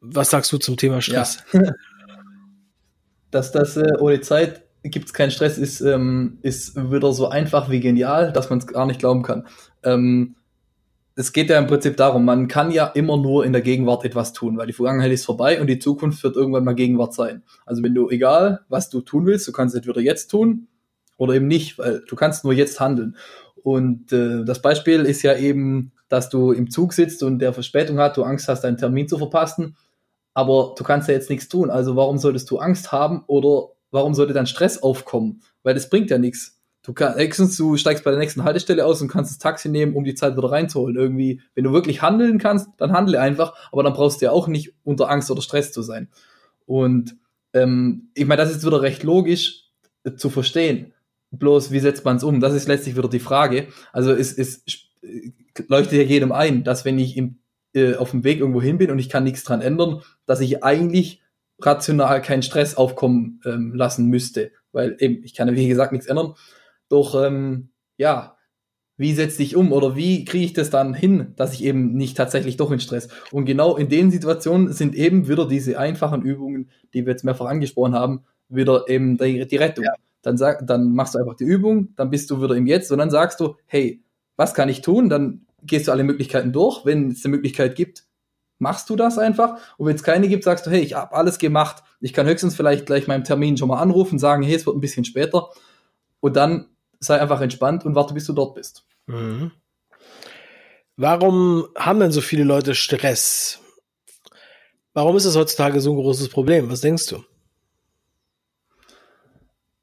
was 0.00 0.28
sagst 0.28 0.52
du 0.52 0.58
zum 0.58 0.76
Thema 0.76 1.00
Stress? 1.00 1.42
Ja. 1.54 1.62
dass 3.30 3.50
das 3.50 3.78
äh, 3.78 3.96
ohne 3.98 4.20
Zeit 4.20 4.63
gibt's 4.90 5.12
keinen 5.12 5.30
Stress 5.30 5.58
ist, 5.58 5.80
ähm, 5.80 6.38
ist 6.42 6.76
wieder 6.76 7.12
so 7.12 7.28
einfach 7.28 7.70
wie 7.70 7.80
genial, 7.80 8.32
dass 8.32 8.50
man 8.50 8.58
es 8.58 8.66
gar 8.66 8.86
nicht 8.86 9.00
glauben 9.00 9.22
kann. 9.22 9.46
Ähm, 9.82 10.36
es 11.16 11.32
geht 11.32 11.48
ja 11.48 11.58
im 11.58 11.66
Prinzip 11.66 11.96
darum, 11.96 12.24
man 12.24 12.48
kann 12.48 12.70
ja 12.70 12.86
immer 12.86 13.16
nur 13.16 13.44
in 13.44 13.52
der 13.52 13.62
Gegenwart 13.62 14.04
etwas 14.04 14.32
tun, 14.32 14.58
weil 14.58 14.66
die 14.66 14.72
Vergangenheit 14.72 15.12
ist 15.12 15.24
vorbei 15.24 15.60
und 15.60 15.68
die 15.68 15.78
Zukunft 15.78 16.22
wird 16.24 16.36
irgendwann 16.36 16.64
mal 16.64 16.74
Gegenwart 16.74 17.14
sein. 17.14 17.44
Also 17.64 17.82
wenn 17.82 17.94
du, 17.94 18.10
egal 18.10 18.60
was 18.68 18.90
du 18.90 19.00
tun 19.00 19.26
willst, 19.26 19.46
du 19.46 19.52
kannst 19.52 19.74
es 19.74 19.78
entweder 19.78 20.00
jetzt 20.00 20.28
tun 20.28 20.66
oder 21.16 21.34
eben 21.34 21.46
nicht, 21.46 21.78
weil 21.78 22.02
du 22.08 22.16
kannst 22.16 22.44
nur 22.44 22.52
jetzt 22.52 22.80
handeln. 22.80 23.16
Und 23.62 24.12
äh, 24.12 24.44
das 24.44 24.60
Beispiel 24.60 25.02
ist 25.02 25.22
ja 25.22 25.36
eben, 25.36 25.92
dass 26.08 26.30
du 26.30 26.52
im 26.52 26.68
Zug 26.68 26.92
sitzt 26.92 27.22
und 27.22 27.38
der 27.38 27.52
Verspätung 27.52 27.98
hat, 27.98 28.16
du 28.16 28.24
Angst 28.24 28.48
hast, 28.48 28.62
deinen 28.62 28.76
Termin 28.76 29.08
zu 29.08 29.16
verpassen, 29.16 29.76
aber 30.34 30.74
du 30.76 30.82
kannst 30.82 31.08
ja 31.08 31.14
jetzt 31.14 31.30
nichts 31.30 31.48
tun. 31.48 31.70
Also 31.70 31.94
warum 31.94 32.18
solltest 32.18 32.50
du 32.50 32.58
Angst 32.58 32.90
haben 32.90 33.22
oder 33.28 33.68
warum 33.94 34.12
sollte 34.12 34.32
dann 34.32 34.46
Stress 34.46 34.82
aufkommen? 34.82 35.40
Weil 35.62 35.74
das 35.74 35.88
bringt 35.88 36.10
ja 36.10 36.18
nichts. 36.18 36.60
Du 36.82 36.92
kannst, 36.92 37.58
du 37.58 37.76
steigst 37.78 38.04
bei 38.04 38.10
der 38.10 38.20
nächsten 38.20 38.44
Haltestelle 38.44 38.84
aus 38.84 39.00
und 39.00 39.08
kannst 39.08 39.30
das 39.30 39.38
Taxi 39.38 39.70
nehmen, 39.70 39.94
um 39.94 40.04
die 40.04 40.14
Zeit 40.14 40.36
wieder 40.36 40.50
reinzuholen. 40.50 40.96
Irgendwie, 40.96 41.40
wenn 41.54 41.64
du 41.64 41.72
wirklich 41.72 42.02
handeln 42.02 42.38
kannst, 42.38 42.68
dann 42.76 42.92
handle 42.92 43.18
einfach, 43.18 43.54
aber 43.72 43.82
dann 43.82 43.94
brauchst 43.94 44.20
du 44.20 44.26
ja 44.26 44.32
auch 44.32 44.48
nicht 44.48 44.74
unter 44.82 45.08
Angst 45.08 45.30
oder 45.30 45.40
Stress 45.40 45.72
zu 45.72 45.80
sein. 45.80 46.08
Und 46.66 47.16
ähm, 47.54 48.10
ich 48.14 48.26
meine, 48.26 48.42
das 48.42 48.54
ist 48.54 48.66
wieder 48.66 48.82
recht 48.82 49.02
logisch 49.02 49.70
äh, 50.02 50.14
zu 50.14 50.28
verstehen. 50.28 50.92
Bloß, 51.30 51.70
wie 51.70 51.80
setzt 51.80 52.04
man 52.04 52.16
es 52.16 52.24
um? 52.24 52.40
Das 52.40 52.52
ist 52.52 52.68
letztlich 52.68 52.96
wieder 52.96 53.08
die 53.08 53.20
Frage. 53.20 53.68
Also 53.92 54.12
es, 54.12 54.36
es 54.36 54.62
leuchtet 55.68 55.98
ja 55.98 56.04
jedem 56.04 56.32
ein, 56.32 56.64
dass 56.64 56.84
wenn 56.84 56.98
ich 56.98 57.16
im, 57.16 57.38
äh, 57.74 57.94
auf 57.94 58.10
dem 58.10 58.24
Weg 58.24 58.40
irgendwo 58.40 58.60
hin 58.60 58.76
bin 58.76 58.90
und 58.90 58.98
ich 58.98 59.08
kann 59.08 59.24
nichts 59.24 59.44
dran 59.44 59.62
ändern, 59.62 60.02
dass 60.26 60.40
ich 60.40 60.62
eigentlich 60.62 61.22
rational 61.60 62.20
keinen 62.22 62.42
Stress 62.42 62.76
aufkommen 62.76 63.40
ähm, 63.44 63.74
lassen 63.74 64.06
müsste. 64.06 64.52
Weil 64.72 64.96
eben, 64.98 65.22
ich 65.24 65.34
kann 65.34 65.48
ja 65.48 65.54
wie 65.54 65.68
gesagt 65.68 65.92
nichts 65.92 66.06
ändern. 66.06 66.34
Doch 66.88 67.14
ähm, 67.22 67.70
ja, 67.96 68.36
wie 68.96 69.12
setze 69.14 69.42
ich 69.42 69.56
um 69.56 69.72
oder 69.72 69.96
wie 69.96 70.24
kriege 70.24 70.44
ich 70.44 70.52
das 70.52 70.70
dann 70.70 70.94
hin, 70.94 71.32
dass 71.36 71.52
ich 71.52 71.64
eben 71.64 71.94
nicht 71.94 72.16
tatsächlich 72.16 72.56
doch 72.56 72.70
in 72.70 72.80
Stress. 72.80 73.08
Und 73.32 73.44
genau 73.44 73.76
in 73.76 73.88
den 73.88 74.10
Situationen 74.10 74.72
sind 74.72 74.94
eben 74.94 75.28
wieder 75.28 75.48
diese 75.48 75.78
einfachen 75.78 76.22
Übungen, 76.22 76.70
die 76.92 77.04
wir 77.04 77.12
jetzt 77.12 77.24
mehrfach 77.24 77.46
angesprochen 77.46 77.94
haben, 77.94 78.24
wieder 78.48 78.88
eben 78.88 79.16
die, 79.16 79.46
die 79.46 79.56
Rettung. 79.56 79.84
Ja 79.84 79.94
dann 80.24 80.36
sag, 80.36 80.66
dann 80.66 80.92
machst 80.94 81.14
du 81.14 81.18
einfach 81.18 81.34
die 81.34 81.44
Übung, 81.44 81.94
dann 81.96 82.10
bist 82.10 82.30
du 82.30 82.42
wieder 82.42 82.56
im 82.56 82.66
Jetzt 82.66 82.90
und 82.90 82.98
dann 82.98 83.10
sagst 83.10 83.40
du, 83.40 83.56
hey, 83.66 84.02
was 84.36 84.54
kann 84.54 84.68
ich 84.68 84.80
tun? 84.80 85.08
Dann 85.08 85.46
gehst 85.62 85.86
du 85.86 85.92
alle 85.92 86.04
Möglichkeiten 86.04 86.52
durch. 86.52 86.84
Wenn 86.84 87.10
es 87.10 87.24
eine 87.24 87.36
Möglichkeit 87.36 87.76
gibt, 87.76 88.04
machst 88.58 88.88
du 88.90 88.96
das 88.96 89.18
einfach. 89.18 89.58
Und 89.76 89.86
wenn 89.86 89.96
es 89.96 90.02
keine 90.02 90.28
gibt, 90.28 90.44
sagst 90.44 90.66
du, 90.66 90.70
hey, 90.70 90.80
ich 90.80 90.94
habe 90.94 91.14
alles 91.14 91.38
gemacht. 91.38 91.82
Ich 92.00 92.12
kann 92.12 92.26
höchstens 92.26 92.54
vielleicht 92.54 92.86
gleich 92.86 93.06
meinem 93.06 93.24
Termin 93.24 93.56
schon 93.56 93.68
mal 93.68 93.80
anrufen, 93.80 94.18
sagen, 94.18 94.42
hey, 94.42 94.54
es 94.54 94.66
wird 94.66 94.76
ein 94.76 94.80
bisschen 94.80 95.04
später. 95.04 95.50
Und 96.20 96.36
dann 96.36 96.68
sei 97.00 97.20
einfach 97.20 97.40
entspannt 97.40 97.84
und 97.84 97.94
warte, 97.94 98.14
bis 98.14 98.26
du 98.26 98.32
dort 98.32 98.54
bist. 98.54 98.84
Mhm. 99.06 99.52
Warum 100.96 101.66
haben 101.76 102.00
denn 102.00 102.12
so 102.12 102.20
viele 102.20 102.44
Leute 102.44 102.74
Stress? 102.74 103.60
Warum 104.92 105.16
ist 105.16 105.24
es 105.24 105.36
heutzutage 105.36 105.80
so 105.80 105.92
ein 105.92 105.96
großes 105.96 106.28
Problem? 106.28 106.70
Was 106.70 106.80
denkst 106.80 107.06
du? 107.06 107.24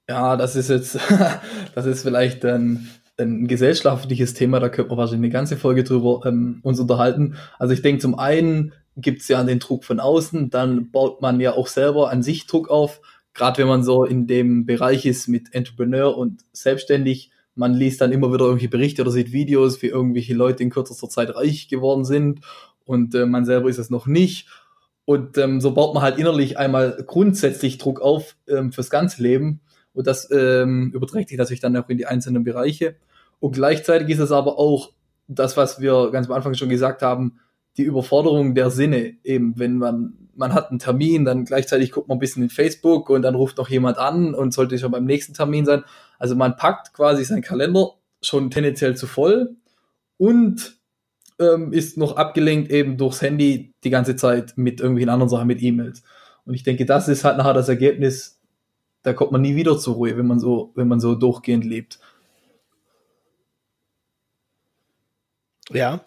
Ja, 0.07 0.37
das 0.37 0.55
ist 0.55 0.69
jetzt, 0.69 0.97
das 1.75 1.85
ist 1.85 2.03
vielleicht 2.03 2.45
ein, 2.45 2.89
ein 3.21 3.47
gesellschaftliches 3.47 4.33
Thema, 4.33 4.59
da 4.59 4.69
könnte 4.69 4.89
man 4.89 4.97
wahrscheinlich 4.97 5.29
eine 5.29 5.33
ganze 5.33 5.57
Folge 5.57 5.83
drüber 5.83 6.21
ähm, 6.25 6.59
uns 6.63 6.79
unterhalten. 6.79 7.35
Also 7.59 7.73
ich 7.73 7.81
denke, 7.81 8.01
zum 8.01 8.17
einen 8.17 8.73
gibt 8.97 9.21
es 9.21 9.27
ja 9.27 9.43
den 9.43 9.59
Druck 9.59 9.85
von 9.85 9.99
außen, 9.99 10.49
dann 10.49 10.91
baut 10.91 11.21
man 11.21 11.39
ja 11.39 11.53
auch 11.53 11.67
selber 11.67 12.11
an 12.11 12.23
sich 12.23 12.47
Druck 12.47 12.69
auf, 12.69 13.01
gerade 13.33 13.59
wenn 13.59 13.67
man 13.67 13.83
so 13.83 14.03
in 14.03 14.27
dem 14.27 14.65
Bereich 14.65 15.05
ist 15.05 15.27
mit 15.27 15.53
Entrepreneur 15.53 16.17
und 16.17 16.41
selbstständig. 16.51 17.31
Man 17.55 17.73
liest 17.73 18.01
dann 18.01 18.11
immer 18.11 18.31
wieder 18.33 18.45
irgendwelche 18.45 18.69
Berichte 18.69 19.01
oder 19.01 19.11
sieht 19.11 19.31
Videos, 19.31 19.81
wie 19.81 19.87
irgendwelche 19.87 20.33
Leute 20.33 20.63
in 20.63 20.69
kürzester 20.69 21.09
Zeit 21.09 21.35
reich 21.35 21.67
geworden 21.67 22.05
sind 22.05 22.41
und 22.85 23.15
äh, 23.15 23.25
man 23.25 23.45
selber 23.45 23.69
ist 23.69 23.77
es 23.77 23.89
noch 23.89 24.07
nicht. 24.07 24.47
Und 25.05 25.37
ähm, 25.37 25.59
so 25.61 25.73
baut 25.73 25.93
man 25.93 26.03
halt 26.03 26.17
innerlich 26.17 26.57
einmal 26.57 27.03
grundsätzlich 27.07 27.77
Druck 27.77 28.01
auf 28.01 28.35
ähm, 28.47 28.71
fürs 28.71 28.89
ganze 28.89 29.21
Leben. 29.21 29.61
Und 29.93 30.07
das 30.07 30.29
ähm, 30.31 30.91
überträgt 30.93 31.29
sich 31.29 31.37
natürlich 31.37 31.59
dann 31.59 31.75
auch 31.75 31.89
in 31.89 31.97
die 31.97 32.05
einzelnen 32.05 32.43
Bereiche. 32.43 32.95
Und 33.41 33.53
gleichzeitig 33.53 34.07
ist 34.09 34.19
es 34.19 34.31
aber 34.31 34.57
auch 34.57 34.91
das, 35.27 35.57
was 35.57 35.81
wir 35.81 36.11
ganz 36.11 36.27
am 36.27 36.33
Anfang 36.33 36.53
schon 36.53 36.69
gesagt 36.69 37.01
haben, 37.01 37.39
die 37.75 37.83
Überforderung 37.83 38.53
der 38.53 38.69
Sinne. 38.69 39.15
Eben, 39.23 39.57
wenn 39.57 39.77
man, 39.77 40.29
man 40.35 40.53
hat 40.53 40.69
einen 40.69 40.79
Termin, 40.79 41.25
dann 41.25 41.43
gleichzeitig 41.43 41.91
guckt 41.91 42.07
man 42.07 42.17
ein 42.17 42.19
bisschen 42.19 42.43
in 42.43 42.49
Facebook 42.49 43.09
und 43.09 43.23
dann 43.23 43.35
ruft 43.35 43.57
noch 43.57 43.67
jemand 43.67 43.97
an 43.97 44.35
und 44.35 44.53
sollte 44.53 44.77
schon 44.77 44.91
beim 44.91 45.05
nächsten 45.05 45.33
Termin 45.33 45.65
sein. 45.65 45.83
Also 46.19 46.35
man 46.35 46.55
packt 46.55 46.93
quasi 46.93 47.25
seinen 47.25 47.41
Kalender 47.41 47.95
schon 48.21 48.51
tendenziell 48.51 48.95
zu 48.95 49.07
voll 49.07 49.55
und 50.17 50.77
ähm, 51.39 51.73
ist 51.73 51.97
noch 51.97 52.17
abgelenkt 52.17 52.69
eben 52.71 52.97
durchs 52.97 53.23
Handy 53.23 53.73
die 53.83 53.89
ganze 53.89 54.15
Zeit 54.15 54.53
mit 54.55 54.79
irgendwelchen 54.79 55.09
anderen 55.09 55.29
Sachen, 55.29 55.47
mit 55.47 55.63
E-Mails. 55.63 56.03
Und 56.45 56.53
ich 56.53 56.63
denke, 56.63 56.85
das 56.85 57.07
ist 57.07 57.23
halt 57.23 57.37
nachher 57.37 57.53
das 57.53 57.69
Ergebnis 57.69 58.41
da 59.03 59.13
kommt 59.13 59.31
man 59.31 59.41
nie 59.41 59.55
wieder 59.55 59.77
zur 59.77 59.95
Ruhe, 59.95 60.17
wenn 60.17 60.27
man 60.27 60.39
so, 60.39 60.71
wenn 60.75 60.87
man 60.87 60.99
so 60.99 61.15
durchgehend 61.15 61.65
lebt. 61.65 61.99
Ja. 65.73 66.03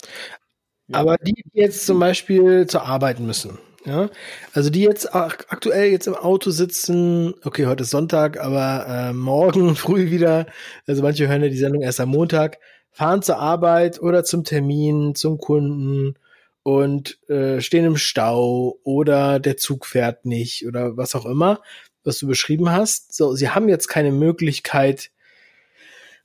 ja. 0.89 0.99
Aber 0.99 1.17
die, 1.17 1.35
die 1.35 1.61
jetzt 1.61 1.87
zum 1.87 1.99
Beispiel 1.99 2.67
zur 2.67 2.83
Arbeit 2.83 3.21
müssen, 3.21 3.59
Ja, 3.85 4.09
also 4.53 4.71
die 4.71 4.83
jetzt 4.83 5.15
aktuell 5.15 5.91
jetzt 5.91 6.07
im 6.07 6.15
Auto 6.15 6.51
sitzen, 6.51 7.35
okay, 7.45 7.67
heute 7.67 7.83
ist 7.83 7.91
Sonntag, 7.91 8.41
aber 8.41 8.87
äh, 8.89 9.13
morgen 9.13 9.77
früh 9.77 10.11
wieder, 10.11 10.47
also 10.87 11.03
manche 11.03 11.29
hören 11.29 11.43
ja 11.43 11.49
die 11.49 11.57
Sendung 11.57 11.83
erst 11.83 12.01
am 12.01 12.11
Montag, 12.11 12.59
fahren 12.91 13.23
zur 13.23 13.39
Arbeit 13.39 14.01
oder 14.01 14.25
zum 14.25 14.45
Termin, 14.45 15.15
zum 15.15 15.39
Kunden 15.39 16.15
und 16.63 17.19
äh, 17.29 17.61
stehen 17.61 17.85
im 17.85 17.97
Stau 17.97 18.79
oder 18.85 19.39
der 19.39 19.57
Zug 19.59 19.85
fährt 19.87 20.25
nicht 20.25 20.67
oder 20.67 20.97
was 20.97 21.15
auch 21.15 21.27
immer, 21.27 21.61
was 22.05 22.19
du 22.19 22.27
beschrieben 22.27 22.71
hast. 22.71 23.15
So, 23.15 23.35
sie 23.35 23.51
haben 23.51 23.69
jetzt 23.69 23.89
keine 23.89 24.13
Möglichkeit, 24.13 25.11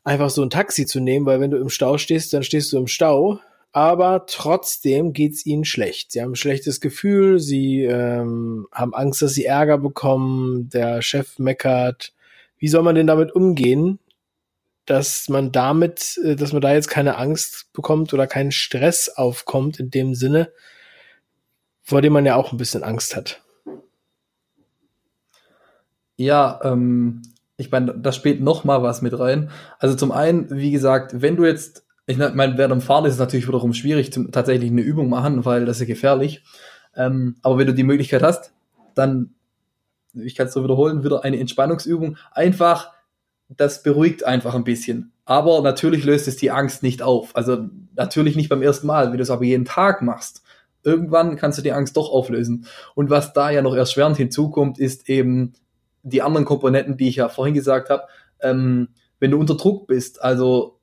einfach 0.03 0.29
so 0.29 0.41
ein 0.41 0.49
Taxi 0.49 0.85
zu 0.85 0.99
nehmen, 0.99 1.25
weil 1.25 1.39
wenn 1.39 1.51
du 1.51 1.57
im 1.57 1.69
Stau 1.69 1.97
stehst, 1.97 2.33
dann 2.33 2.43
stehst 2.43 2.71
du 2.73 2.77
im 2.77 2.87
Stau 2.87 3.39
aber 3.71 4.25
trotzdem 4.25 5.13
geht's 5.13 5.45
ihnen 5.45 5.65
schlecht. 5.65 6.11
Sie 6.11 6.21
haben 6.21 6.31
ein 6.31 6.35
schlechtes 6.35 6.81
Gefühl, 6.81 7.39
sie 7.39 7.83
ähm, 7.83 8.67
haben 8.71 8.95
Angst, 8.95 9.21
dass 9.21 9.33
sie 9.33 9.45
Ärger 9.45 9.77
bekommen, 9.77 10.69
der 10.69 11.01
Chef 11.01 11.37
meckert. 11.37 12.13
Wie 12.57 12.67
soll 12.67 12.81
man 12.81 12.95
denn 12.95 13.07
damit 13.07 13.31
umgehen, 13.31 13.99
dass 14.85 15.29
man 15.29 15.51
damit, 15.51 16.19
äh, 16.23 16.35
dass 16.35 16.51
man 16.51 16.61
da 16.61 16.73
jetzt 16.73 16.89
keine 16.89 17.17
Angst 17.17 17.71
bekommt 17.73 18.13
oder 18.13 18.25
keinen 18.25 18.51
Stress 18.51 19.09
aufkommt 19.09 19.79
in 19.79 19.91
dem 19.91 20.15
Sinne, 20.15 20.51
vor 21.83 22.01
dem 22.01 22.13
man 22.13 22.25
ja 22.25 22.35
auch 22.35 22.51
ein 22.51 22.57
bisschen 22.57 22.83
Angst 22.83 23.15
hat? 23.15 23.43
Ja, 26.15 26.59
ähm, 26.63 27.21
ich 27.59 27.71
meine, 27.71 27.93
da 27.93 28.11
spielt 28.11 28.41
noch 28.41 28.63
mal 28.63 28.81
was 28.81 29.01
mit 29.01 29.17
rein. 29.19 29.51
Also 29.77 29.95
zum 29.95 30.11
einen, 30.11 30.49
wie 30.49 30.71
gesagt, 30.71 31.21
wenn 31.21 31.35
du 31.35 31.45
jetzt 31.45 31.85
ich 32.09 32.17
meine, 32.17 32.57
während 32.57 32.71
dem 32.71 32.81
Fahren 32.81 33.05
ist 33.05 33.13
es 33.13 33.19
natürlich 33.19 33.47
wiederum 33.47 33.71
schwierig, 33.71 34.11
zum, 34.11 34.31
tatsächlich 34.31 34.71
eine 34.71 34.81
Übung 34.81 35.09
machen, 35.09 35.45
weil 35.45 35.65
das 35.65 35.77
ist 35.77 35.81
ja 35.81 35.93
gefährlich. 35.93 36.43
Ähm, 36.95 37.35
aber 37.43 37.59
wenn 37.59 37.67
du 37.67 37.73
die 37.75 37.83
Möglichkeit 37.83 38.23
hast, 38.23 38.51
dann, 38.95 39.35
ich 40.15 40.33
kann 40.33 40.47
es 40.47 40.53
so 40.53 40.63
wiederholen, 40.63 41.03
wieder 41.03 41.23
eine 41.23 41.39
Entspannungsübung. 41.39 42.17
Einfach, 42.31 42.93
das 43.47 43.83
beruhigt 43.83 44.25
einfach 44.25 44.55
ein 44.55 44.63
bisschen. 44.63 45.11
Aber 45.23 45.61
natürlich 45.61 46.03
löst 46.03 46.27
es 46.27 46.35
die 46.35 46.49
Angst 46.49 46.81
nicht 46.81 47.03
auf. 47.03 47.35
Also 47.35 47.67
natürlich 47.95 48.35
nicht 48.35 48.49
beim 48.49 48.63
ersten 48.63 48.87
Mal, 48.87 49.11
wenn 49.11 49.17
du 49.17 49.23
es 49.23 49.29
aber 49.29 49.43
jeden 49.43 49.65
Tag 49.65 50.01
machst. 50.01 50.41
Irgendwann 50.83 51.35
kannst 51.35 51.59
du 51.59 51.61
die 51.61 51.73
Angst 51.73 51.95
doch 51.95 52.09
auflösen. 52.09 52.65
Und 52.95 53.11
was 53.11 53.33
da 53.33 53.51
ja 53.51 53.61
noch 53.61 53.75
erschwerend 53.75 54.17
hinzukommt, 54.17 54.79
ist 54.79 55.09
eben 55.09 55.53
die 56.03 56.21
anderen 56.21 56.45
Komponenten, 56.45 56.97
die 56.97 57.09
ich 57.09 57.17
ja 57.17 57.29
vorhin 57.29 57.53
gesagt 57.53 57.89
habe. 57.89 58.03
Ähm, 58.41 58.89
wenn 59.19 59.31
du 59.31 59.39
unter 59.39 59.55
Druck 59.55 59.87
bist, 59.87 60.21
also 60.21 60.79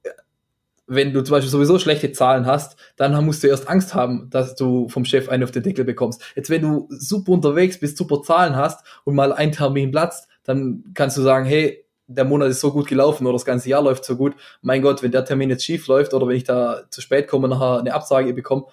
wenn 0.86 1.12
du 1.12 1.22
zum 1.22 1.32
Beispiel 1.32 1.50
sowieso 1.50 1.78
schlechte 1.78 2.12
Zahlen 2.12 2.46
hast, 2.46 2.76
dann 2.96 3.24
musst 3.24 3.42
du 3.42 3.48
erst 3.48 3.68
Angst 3.68 3.94
haben, 3.94 4.30
dass 4.30 4.54
du 4.54 4.88
vom 4.88 5.04
Chef 5.04 5.28
einen 5.28 5.42
auf 5.42 5.50
den 5.50 5.62
Deckel 5.62 5.84
bekommst. 5.84 6.22
Jetzt, 6.36 6.50
wenn 6.50 6.62
du 6.62 6.86
super 6.90 7.32
unterwegs 7.32 7.80
bist, 7.80 7.96
super 7.96 8.22
Zahlen 8.22 8.56
hast 8.56 8.84
und 9.04 9.14
mal 9.14 9.32
ein 9.32 9.52
Termin 9.52 9.90
platzt, 9.90 10.28
dann 10.44 10.84
kannst 10.94 11.16
du 11.16 11.22
sagen, 11.22 11.44
hey, 11.44 11.84
der 12.06 12.24
Monat 12.24 12.50
ist 12.50 12.60
so 12.60 12.70
gut 12.72 12.86
gelaufen 12.86 13.26
oder 13.26 13.34
das 13.34 13.44
ganze 13.44 13.68
Jahr 13.68 13.82
läuft 13.82 14.04
so 14.04 14.16
gut. 14.16 14.36
Mein 14.62 14.80
Gott, 14.80 15.02
wenn 15.02 15.10
der 15.10 15.24
Termin 15.24 15.50
jetzt 15.50 15.64
schief 15.64 15.88
läuft 15.88 16.14
oder 16.14 16.28
wenn 16.28 16.36
ich 16.36 16.44
da 16.44 16.82
zu 16.88 17.00
spät 17.00 17.26
komme 17.26 17.44
und 17.46 17.50
nachher 17.50 17.80
eine 17.80 17.94
Absage 17.94 18.32
bekomme, 18.32 18.66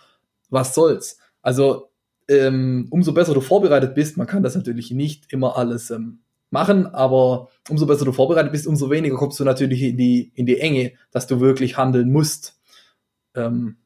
was 0.51 0.75
soll's? 0.75 1.17
Also 1.41 1.89
ähm, 2.29 2.87
umso 2.91 3.11
besser 3.11 3.33
du 3.33 3.41
vorbereitet 3.41 3.95
bist, 3.95 4.17
man 4.17 4.27
kann 4.27 4.43
das 4.43 4.55
natürlich 4.55 4.91
nicht 4.91 5.33
immer 5.33 5.57
alles 5.57 5.89
ähm, 5.89 6.19
machen, 6.53 6.87
aber 6.87 7.49
umso 7.69 7.85
besser 7.85 8.05
du 8.05 8.13
vorbereitet 8.13 8.51
bist, 8.51 8.67
umso 8.67 8.89
weniger 8.89 9.17
kommst 9.17 9.39
du 9.39 9.43
natürlich 9.43 9.81
in 9.81 9.97
die, 9.97 10.31
in 10.35 10.45
die 10.45 10.59
Enge, 10.59 10.93
dass 11.11 11.27
du 11.27 11.41
wirklich 11.41 11.75
handeln 11.77 12.11
musst. 12.11 12.61
Ähm, 13.35 13.77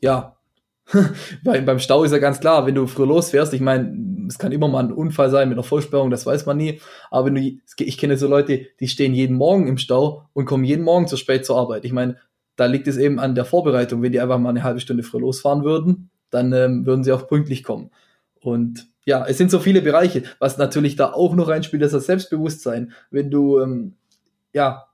ja, 0.00 0.36
beim, 1.44 1.64
beim 1.64 1.78
Stau 1.78 2.04
ist 2.04 2.12
ja 2.12 2.18
ganz 2.18 2.40
klar, 2.40 2.66
wenn 2.66 2.74
du 2.74 2.86
früher 2.86 3.06
losfährst, 3.06 3.54
ich 3.54 3.60
meine, 3.60 4.26
es 4.28 4.38
kann 4.38 4.52
immer 4.52 4.68
mal 4.68 4.84
ein 4.84 4.92
Unfall 4.92 5.30
sein 5.30 5.48
mit 5.48 5.56
einer 5.56 5.64
Vollsperrung, 5.64 6.10
das 6.10 6.26
weiß 6.26 6.44
man 6.46 6.58
nie, 6.58 6.80
aber 7.10 7.26
wenn 7.26 7.34
du, 7.34 7.40
ich 7.78 7.98
kenne 7.98 8.16
so 8.16 8.28
Leute, 8.28 8.66
die 8.80 8.88
stehen 8.88 9.14
jeden 9.14 9.36
Morgen 9.36 9.66
im 9.66 9.78
Stau 9.78 10.28
und 10.32 10.44
kommen 10.44 10.64
jeden 10.64 10.84
Morgen 10.84 11.08
zu 11.08 11.16
spät 11.16 11.46
zur 11.46 11.56
Arbeit. 11.56 11.84
Ich 11.84 11.92
meine, 11.92 12.16
da 12.56 12.66
liegt 12.66 12.88
es 12.88 12.96
eben 12.96 13.18
an 13.18 13.34
der 13.34 13.44
Vorbereitung. 13.44 14.02
Wenn 14.02 14.12
die 14.12 14.20
einfach 14.20 14.38
mal 14.38 14.48
eine 14.48 14.64
halbe 14.64 14.80
Stunde 14.80 15.02
früher 15.02 15.20
losfahren 15.20 15.62
würden, 15.62 16.10
dann 16.30 16.52
ähm, 16.52 16.86
würden 16.86 17.04
sie 17.04 17.12
auch 17.12 17.28
pünktlich 17.28 17.62
kommen. 17.62 17.90
Und 18.46 18.86
ja, 19.04 19.26
es 19.26 19.38
sind 19.38 19.50
so 19.50 19.58
viele 19.58 19.82
Bereiche. 19.82 20.22
Was 20.38 20.56
natürlich 20.56 20.94
da 20.94 21.12
auch 21.12 21.34
noch 21.34 21.48
reinspielt, 21.48 21.82
ist 21.82 21.94
das 21.94 22.06
Selbstbewusstsein. 22.06 22.92
Wenn 23.10 23.28
du, 23.28 23.58
ähm, 23.58 23.94
ja, 24.52 24.86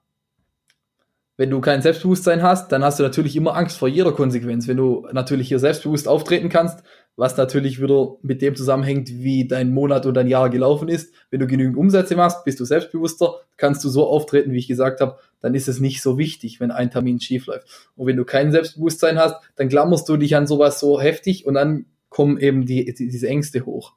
wenn 1.37 1.51
du 1.51 1.61
kein 1.61 1.83
Selbstbewusstsein 1.83 2.43
hast, 2.43 2.73
dann 2.73 2.83
hast 2.83 2.99
du 2.99 3.03
natürlich 3.03 3.37
immer 3.37 3.55
Angst 3.55 3.77
vor 3.77 3.89
jeder 3.89 4.13
Konsequenz. 4.13 4.69
Wenn 4.69 4.79
du 4.79 5.07
natürlich 5.13 5.49
hier 5.49 5.59
selbstbewusst 5.59 6.09
auftreten 6.09 6.49
kannst, 6.49 6.83
was 7.17 7.37
natürlich 7.37 7.83
wieder 7.83 8.17
mit 8.23 8.41
dem 8.41 8.57
zusammenhängt, 8.57 9.11
wie 9.11 9.47
dein 9.47 9.71
Monat 9.71 10.07
und 10.07 10.15
dein 10.15 10.29
Jahr 10.29 10.49
gelaufen 10.49 10.89
ist. 10.89 11.13
Wenn 11.29 11.41
du 11.41 11.47
genügend 11.47 11.77
Umsätze 11.77 12.17
machst, 12.17 12.45
bist 12.47 12.59
du 12.59 12.65
selbstbewusster, 12.65 13.35
kannst 13.59 13.85
du 13.85 13.91
so 13.91 14.07
auftreten, 14.07 14.53
wie 14.53 14.59
ich 14.59 14.69
gesagt 14.69 15.03
habe, 15.03 15.19
dann 15.43 15.55
ist 15.55 15.69
es 15.69 15.79
nicht 15.79 16.01
so 16.01 16.17
wichtig, 16.17 16.59
wenn 16.59 16.71
ein 16.71 16.91
Termin 16.91 17.21
schief 17.21 17.47
läuft. 17.47 17.91
Und 17.97 18.07
wenn 18.07 18.17
du 18.17 18.25
kein 18.25 18.51
Selbstbewusstsein 18.51 19.19
hast, 19.19 19.37
dann 19.57 19.69
klammerst 19.69 20.09
du 20.09 20.17
dich 20.17 20.37
an 20.37 20.47
sowas 20.47 20.81
so 20.81 21.03
heftig 21.03 21.45
und 21.45 21.53
dann 21.53 21.85
kommen 22.13 22.39
eben 22.39 22.67
die, 22.67 22.85
die 22.95 23.09
diese 23.09 23.29
Ängste 23.29 23.65
hoch. 23.65 23.95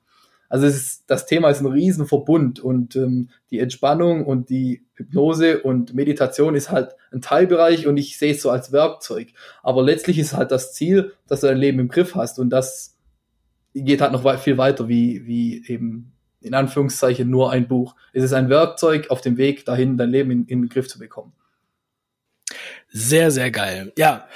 Also 0.48 0.68
es 0.68 0.76
ist, 0.76 1.04
das 1.08 1.26
Thema 1.26 1.50
ist 1.50 1.60
ein 1.60 1.66
Riesenverbund 1.66 2.60
und 2.60 2.96
ähm, 2.96 3.30
die 3.52 3.60
Entspannung 3.60 4.26
und 4.26 4.50
die 4.50 4.86
Hypnose 4.94 5.62
und 5.62 5.94
Meditation 5.94 6.56
ist 6.56 6.72
halt 6.72 6.96
ein 7.12 7.22
Teilbereich 7.22 7.88
und 7.88 7.98
ich 7.98 8.18
sehe 8.18 8.34
es 8.34 8.42
so 8.42 8.52
als 8.52 8.72
Werkzeug. 8.72 9.30
Aber 9.64 9.84
letztlich 9.84 10.18
ist 10.18 10.34
halt 10.34 10.52
das 10.52 10.74
Ziel, 10.74 11.14
dass 11.28 11.42
du 11.42 11.48
dein 11.48 11.58
Leben 11.58 11.80
im 11.80 11.90
Griff 11.90 12.16
hast 12.16 12.40
und 12.40 12.52
das 12.52 12.98
geht 13.74 14.02
halt 14.02 14.14
noch 14.14 14.40
viel 14.40 14.58
weiter 14.58 14.88
wie, 14.88 15.26
wie 15.26 15.68
eben 15.68 16.14
in 16.40 16.54
Anführungszeichen 16.54 17.30
nur 17.30 17.52
ein 17.52 17.68
Buch. 17.68 17.96
Es 18.14 18.24
ist 18.24 18.34
ein 18.34 18.50
Werkzeug 18.50 19.10
auf 19.10 19.20
dem 19.20 19.38
Weg 19.38 19.66
dahin, 19.66 19.98
dein 19.98 20.12
Leben 20.12 20.32
in, 20.32 20.46
in 20.46 20.62
den 20.62 20.70
Griff 20.70 20.88
zu 20.88 21.00
bekommen. 21.00 21.34
Sehr, 22.88 23.32
sehr 23.32 23.52
geil. 23.52 23.92
Ja. 23.98 24.28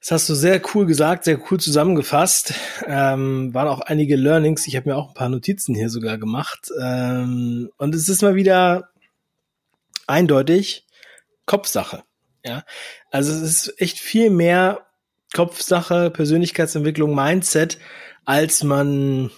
Das 0.00 0.12
hast 0.12 0.28
du 0.28 0.34
sehr 0.34 0.62
cool 0.74 0.86
gesagt, 0.86 1.24
sehr 1.24 1.40
cool 1.50 1.58
zusammengefasst. 1.58 2.54
Ähm, 2.86 3.52
waren 3.52 3.68
auch 3.68 3.80
einige 3.80 4.16
Learnings. 4.16 4.66
Ich 4.66 4.76
habe 4.76 4.90
mir 4.90 4.96
auch 4.96 5.08
ein 5.08 5.14
paar 5.14 5.28
Notizen 5.28 5.74
hier 5.74 5.90
sogar 5.90 6.18
gemacht. 6.18 6.70
Ähm, 6.80 7.70
und 7.78 7.94
es 7.94 8.08
ist 8.08 8.22
mal 8.22 8.36
wieder 8.36 8.90
eindeutig 10.06 10.86
Kopfsache. 11.46 12.04
Ja, 12.44 12.64
also 13.10 13.32
es 13.32 13.42
ist 13.42 13.80
echt 13.80 13.98
viel 13.98 14.30
mehr 14.30 14.86
Kopfsache, 15.34 16.10
Persönlichkeitsentwicklung, 16.10 17.14
Mindset, 17.14 17.78
als 18.24 18.62
man 18.62 19.30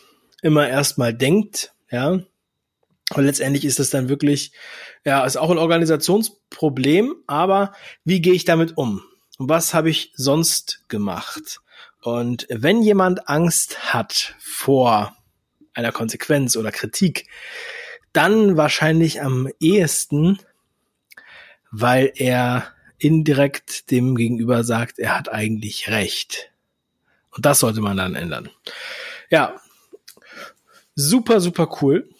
immer 0.43 0.69
erstmal 0.69 1.15
denkt. 1.15 1.73
Ja, 1.91 2.21
und 3.15 3.25
letztendlich 3.25 3.65
ist 3.65 3.81
es 3.81 3.91
dann 3.91 4.09
wirklich, 4.09 4.53
ja, 5.05 5.25
ist 5.25 5.37
auch 5.37 5.51
ein 5.51 5.59
Organisationsproblem. 5.59 7.17
Aber 7.27 7.73
wie 8.05 8.21
gehe 8.21 8.35
ich 8.35 8.45
damit 8.45 8.77
um? 8.77 9.03
Was 9.49 9.73
habe 9.73 9.89
ich 9.89 10.13
sonst 10.15 10.85
gemacht? 10.89 11.61
Und 12.03 12.47
wenn 12.51 12.83
jemand 12.83 13.29
Angst 13.29 13.95
hat 13.95 14.35
vor 14.39 15.17
einer 15.73 15.93
Konsequenz 15.93 16.57
oder 16.57 16.71
Kritik, 16.71 17.27
dann 18.13 18.57
wahrscheinlich 18.57 19.23
am 19.23 19.49
ehesten, 19.61 20.39
weil 21.71 22.13
er 22.17 22.75
indirekt 22.99 23.91
dem 23.91 24.15
Gegenüber 24.15 24.63
sagt, 24.63 24.99
er 24.99 25.17
hat 25.17 25.31
eigentlich 25.31 25.89
recht. 25.89 26.53
Und 27.31 27.47
das 27.47 27.61
sollte 27.61 27.81
man 27.81 27.97
dann 27.97 28.15
ändern. 28.15 28.51
Ja, 29.31 29.61
super, 30.95 31.41
super 31.41 31.79
cool. 31.81 32.11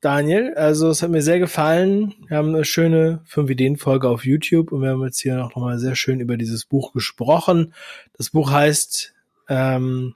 Daniel. 0.00 0.54
Also 0.54 0.90
es 0.90 1.02
hat 1.02 1.10
mir 1.10 1.22
sehr 1.22 1.38
gefallen. 1.38 2.14
Wir 2.28 2.36
haben 2.36 2.54
eine 2.54 2.64
schöne 2.64 3.20
5 3.24 3.50
Ideen-Folge 3.50 4.08
auf 4.08 4.24
YouTube 4.24 4.70
und 4.72 4.82
wir 4.82 4.90
haben 4.90 5.04
jetzt 5.04 5.20
hier 5.20 5.36
noch 5.36 5.56
mal 5.56 5.78
sehr 5.78 5.96
schön 5.96 6.20
über 6.20 6.36
dieses 6.36 6.64
Buch 6.64 6.92
gesprochen. 6.92 7.74
Das 8.16 8.30
Buch 8.30 8.52
heißt, 8.52 9.14
ähm, 9.48 10.14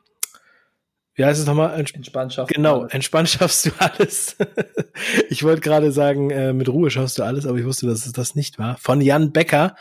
wie 1.14 1.24
heißt 1.24 1.40
es 1.40 1.46
nochmal? 1.46 1.78
Ents 1.78 1.92
entspannt 1.92 2.32
schaffst 2.32 2.54
genau, 2.54 2.76
du 2.76 2.80
alles. 2.82 2.94
entspannt 2.94 3.28
schaffst 3.28 3.66
du 3.66 3.70
alles. 3.78 4.36
ich 5.28 5.42
wollte 5.42 5.60
gerade 5.60 5.92
sagen, 5.92 6.30
äh, 6.30 6.52
mit 6.52 6.68
Ruhe 6.68 6.90
schaffst 6.90 7.18
du 7.18 7.24
alles, 7.24 7.44
aber 7.44 7.58
ich 7.58 7.64
wusste, 7.64 7.86
dass 7.86 8.06
es 8.06 8.12
das 8.12 8.34
nicht 8.34 8.58
war. 8.58 8.76
Von 8.78 9.00
Jan 9.00 9.32
Becker. 9.32 9.74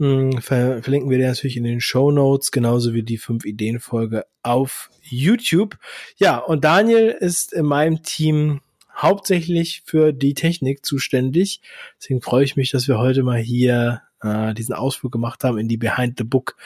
Hm, 0.00 0.40
ver 0.42 0.82
verlinken 0.82 1.08
wir 1.08 1.18
dir 1.18 1.28
natürlich 1.28 1.56
in 1.56 1.62
den 1.62 1.80
Show 1.80 2.10
Notes, 2.10 2.50
genauso 2.50 2.94
wie 2.94 3.04
die 3.04 3.18
5 3.18 3.44
Ideen-Folge 3.44 4.24
auf 4.42 4.90
YouTube. 5.02 5.76
Ja, 6.16 6.38
und 6.38 6.64
Daniel 6.64 7.10
ist 7.10 7.52
in 7.52 7.66
meinem 7.66 8.02
Team 8.02 8.60
hauptsächlich 8.96 9.82
für 9.84 10.12
die 10.12 10.34
Technik 10.34 10.84
zuständig. 10.84 11.60
Deswegen 12.00 12.22
freue 12.22 12.44
ich 12.44 12.56
mich, 12.56 12.70
dass 12.70 12.88
wir 12.88 12.98
heute 12.98 13.22
mal 13.22 13.38
hier 13.38 14.02
äh, 14.22 14.54
diesen 14.54 14.74
Ausflug 14.74 15.12
gemacht 15.12 15.44
haben 15.44 15.58
in 15.58 15.68
die 15.68 15.76
Behind 15.76 16.14
the 16.18 16.24
Book 16.24 16.56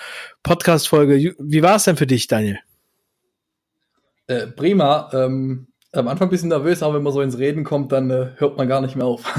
Podcast 0.43 0.88
Folge. 0.88 1.35
Wie 1.38 1.62
war 1.62 1.77
es 1.77 1.85
denn 1.85 1.97
für 1.97 2.07
dich, 2.07 2.27
Daniel? 2.27 2.59
Äh, 4.27 4.47
prima. 4.47 5.11
Ähm, 5.12 5.69
am 5.93 6.09
Anfang 6.09 6.29
ein 6.29 6.31
bisschen 6.31 6.51
nervös, 6.51 6.83
aber 6.83 6.95
wenn 6.95 7.03
man 7.03 7.12
so 7.12 7.23
ins 7.23 7.38
Reden 7.38 7.64
kommt, 7.64 7.93
dann 7.93 8.11
äh, 8.11 8.31
hört 8.37 8.57
man 8.57 8.69
gar 8.69 8.81
nicht 8.81 8.95
mehr 8.95 9.07
auf. 9.07 9.25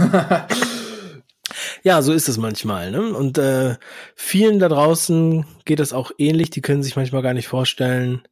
ja, 1.84 2.02
so 2.02 2.12
ist 2.12 2.28
es 2.28 2.38
manchmal. 2.38 2.91
Ne? 2.91 3.13
Und 3.13 3.38
äh, 3.38 3.75
vielen 4.15 4.60
da 4.60 4.67
draußen 4.67 5.45
geht 5.65 5.80
das 5.80 5.93
auch 5.93 6.12
ähnlich. 6.17 6.49
Die 6.49 6.62
können 6.62 6.84
sich 6.84 6.95
manchmal 6.95 7.21
gar 7.21 7.34
nicht 7.34 7.47
vorstellen, 7.47 8.23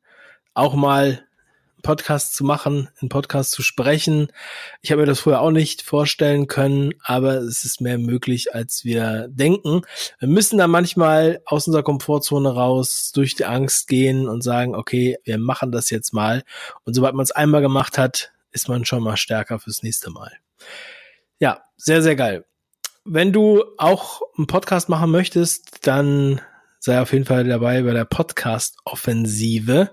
auch 0.53 0.73
mal 0.73 1.26
Podcast 1.81 2.35
zu 2.35 2.43
machen, 2.43 2.89
einen 2.99 3.09
Podcast 3.09 3.51
zu 3.51 3.61
sprechen. 3.61 4.31
Ich 4.81 4.91
habe 4.91 5.01
mir 5.01 5.07
das 5.07 5.21
vorher 5.21 5.41
auch 5.41 5.51
nicht 5.51 5.81
vorstellen 5.81 6.47
können, 6.47 6.93
aber 7.03 7.35
es 7.35 7.63
ist 7.63 7.81
mehr 7.81 7.97
möglich, 7.97 8.53
als 8.53 8.83
wir 8.83 9.27
denken. 9.29 9.81
Wir 10.19 10.27
müssen 10.27 10.57
da 10.57 10.67
manchmal 10.67 11.41
aus 11.45 11.67
unserer 11.67 11.83
Komfortzone 11.83 12.49
raus, 12.53 13.11
durch 13.13 13.35
die 13.35 13.45
Angst 13.45 13.87
gehen 13.87 14.27
und 14.27 14.43
sagen, 14.43 14.75
okay, 14.75 15.17
wir 15.23 15.37
machen 15.37 15.71
das 15.71 15.89
jetzt 15.89 16.13
mal. 16.13 16.43
Und 16.83 16.93
sobald 16.93 17.15
man 17.15 17.23
es 17.23 17.31
einmal 17.31 17.61
gemacht 17.61 17.97
hat, 17.97 18.31
ist 18.51 18.69
man 18.69 18.85
schon 18.85 19.03
mal 19.03 19.17
stärker 19.17 19.59
fürs 19.59 19.83
nächste 19.83 20.09
Mal. 20.09 20.31
Ja, 21.39 21.61
sehr, 21.75 22.01
sehr 22.01 22.15
geil. 22.15 22.45
Wenn 23.05 23.31
du 23.31 23.63
auch 23.77 24.21
einen 24.37 24.47
Podcast 24.47 24.89
machen 24.89 25.11
möchtest, 25.11 25.87
dann 25.87 26.41
sei 26.79 27.01
auf 27.01 27.13
jeden 27.13 27.25
Fall 27.25 27.43
dabei 27.43 27.83
bei 27.83 27.93
der 27.93 28.05
Podcast-Offensive. 28.05 29.91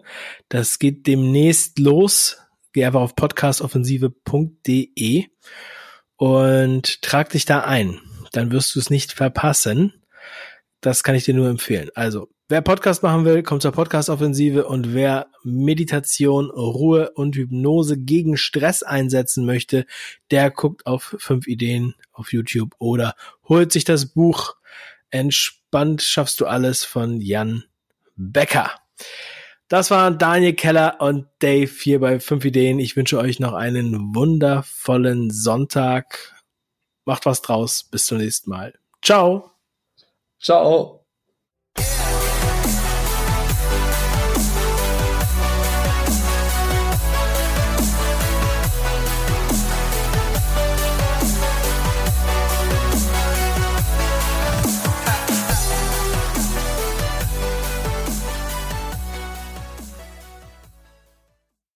Das 0.48 0.78
geht 0.78 1.06
demnächst 1.06 1.78
los. 1.78 2.38
Geh 2.72 2.84
einfach 2.84 3.00
auf 3.00 3.16
podcastoffensive.de 3.16 5.24
und 6.16 7.02
trag 7.02 7.30
dich 7.30 7.44
da 7.44 7.60
ein. 7.60 8.00
Dann 8.32 8.52
wirst 8.52 8.74
du 8.74 8.80
es 8.80 8.90
nicht 8.90 9.12
verpassen. 9.12 10.02
Das 10.80 11.02
kann 11.02 11.14
ich 11.14 11.24
dir 11.24 11.34
nur 11.34 11.48
empfehlen. 11.48 11.88
Also, 11.94 12.28
wer 12.48 12.60
Podcast 12.60 13.02
machen 13.02 13.24
will, 13.24 13.42
kommt 13.42 13.62
zur 13.62 13.72
Podcast-Offensive 13.72 14.66
und 14.66 14.92
wer 14.92 15.28
Meditation, 15.44 16.50
Ruhe 16.50 17.10
und 17.12 17.36
Hypnose 17.36 17.98
gegen 17.98 18.36
Stress 18.36 18.82
einsetzen 18.82 19.46
möchte, 19.46 19.86
der 20.30 20.50
guckt 20.50 20.86
auf 20.86 21.16
fünf 21.18 21.46
Ideen 21.46 21.94
auf 22.12 22.32
YouTube 22.32 22.74
oder 22.78 23.14
holt 23.48 23.72
sich 23.72 23.84
das 23.84 24.06
Buch 24.06 24.56
Entspannt 25.10 25.63
schaffst 25.98 26.40
du 26.40 26.46
alles 26.46 26.84
von 26.84 27.20
Jan 27.20 27.64
Becker. 28.16 28.70
Das 29.68 29.90
waren 29.90 30.18
Daniel 30.18 30.54
Keller 30.54 31.00
und 31.00 31.26
Dave 31.40 31.70
hier 31.80 32.00
bei 32.00 32.20
5 32.20 32.44
Ideen. 32.44 32.78
Ich 32.78 32.96
wünsche 32.96 33.18
euch 33.18 33.40
noch 33.40 33.54
einen 33.54 34.14
wundervollen 34.14 35.30
Sonntag. 35.30 36.34
Macht 37.04 37.26
was 37.26 37.42
draus. 37.42 37.82
Bis 37.84 38.06
zum 38.06 38.18
nächsten 38.18 38.50
Mal. 38.50 38.74
Ciao. 39.02 39.50
Ciao. 40.40 41.03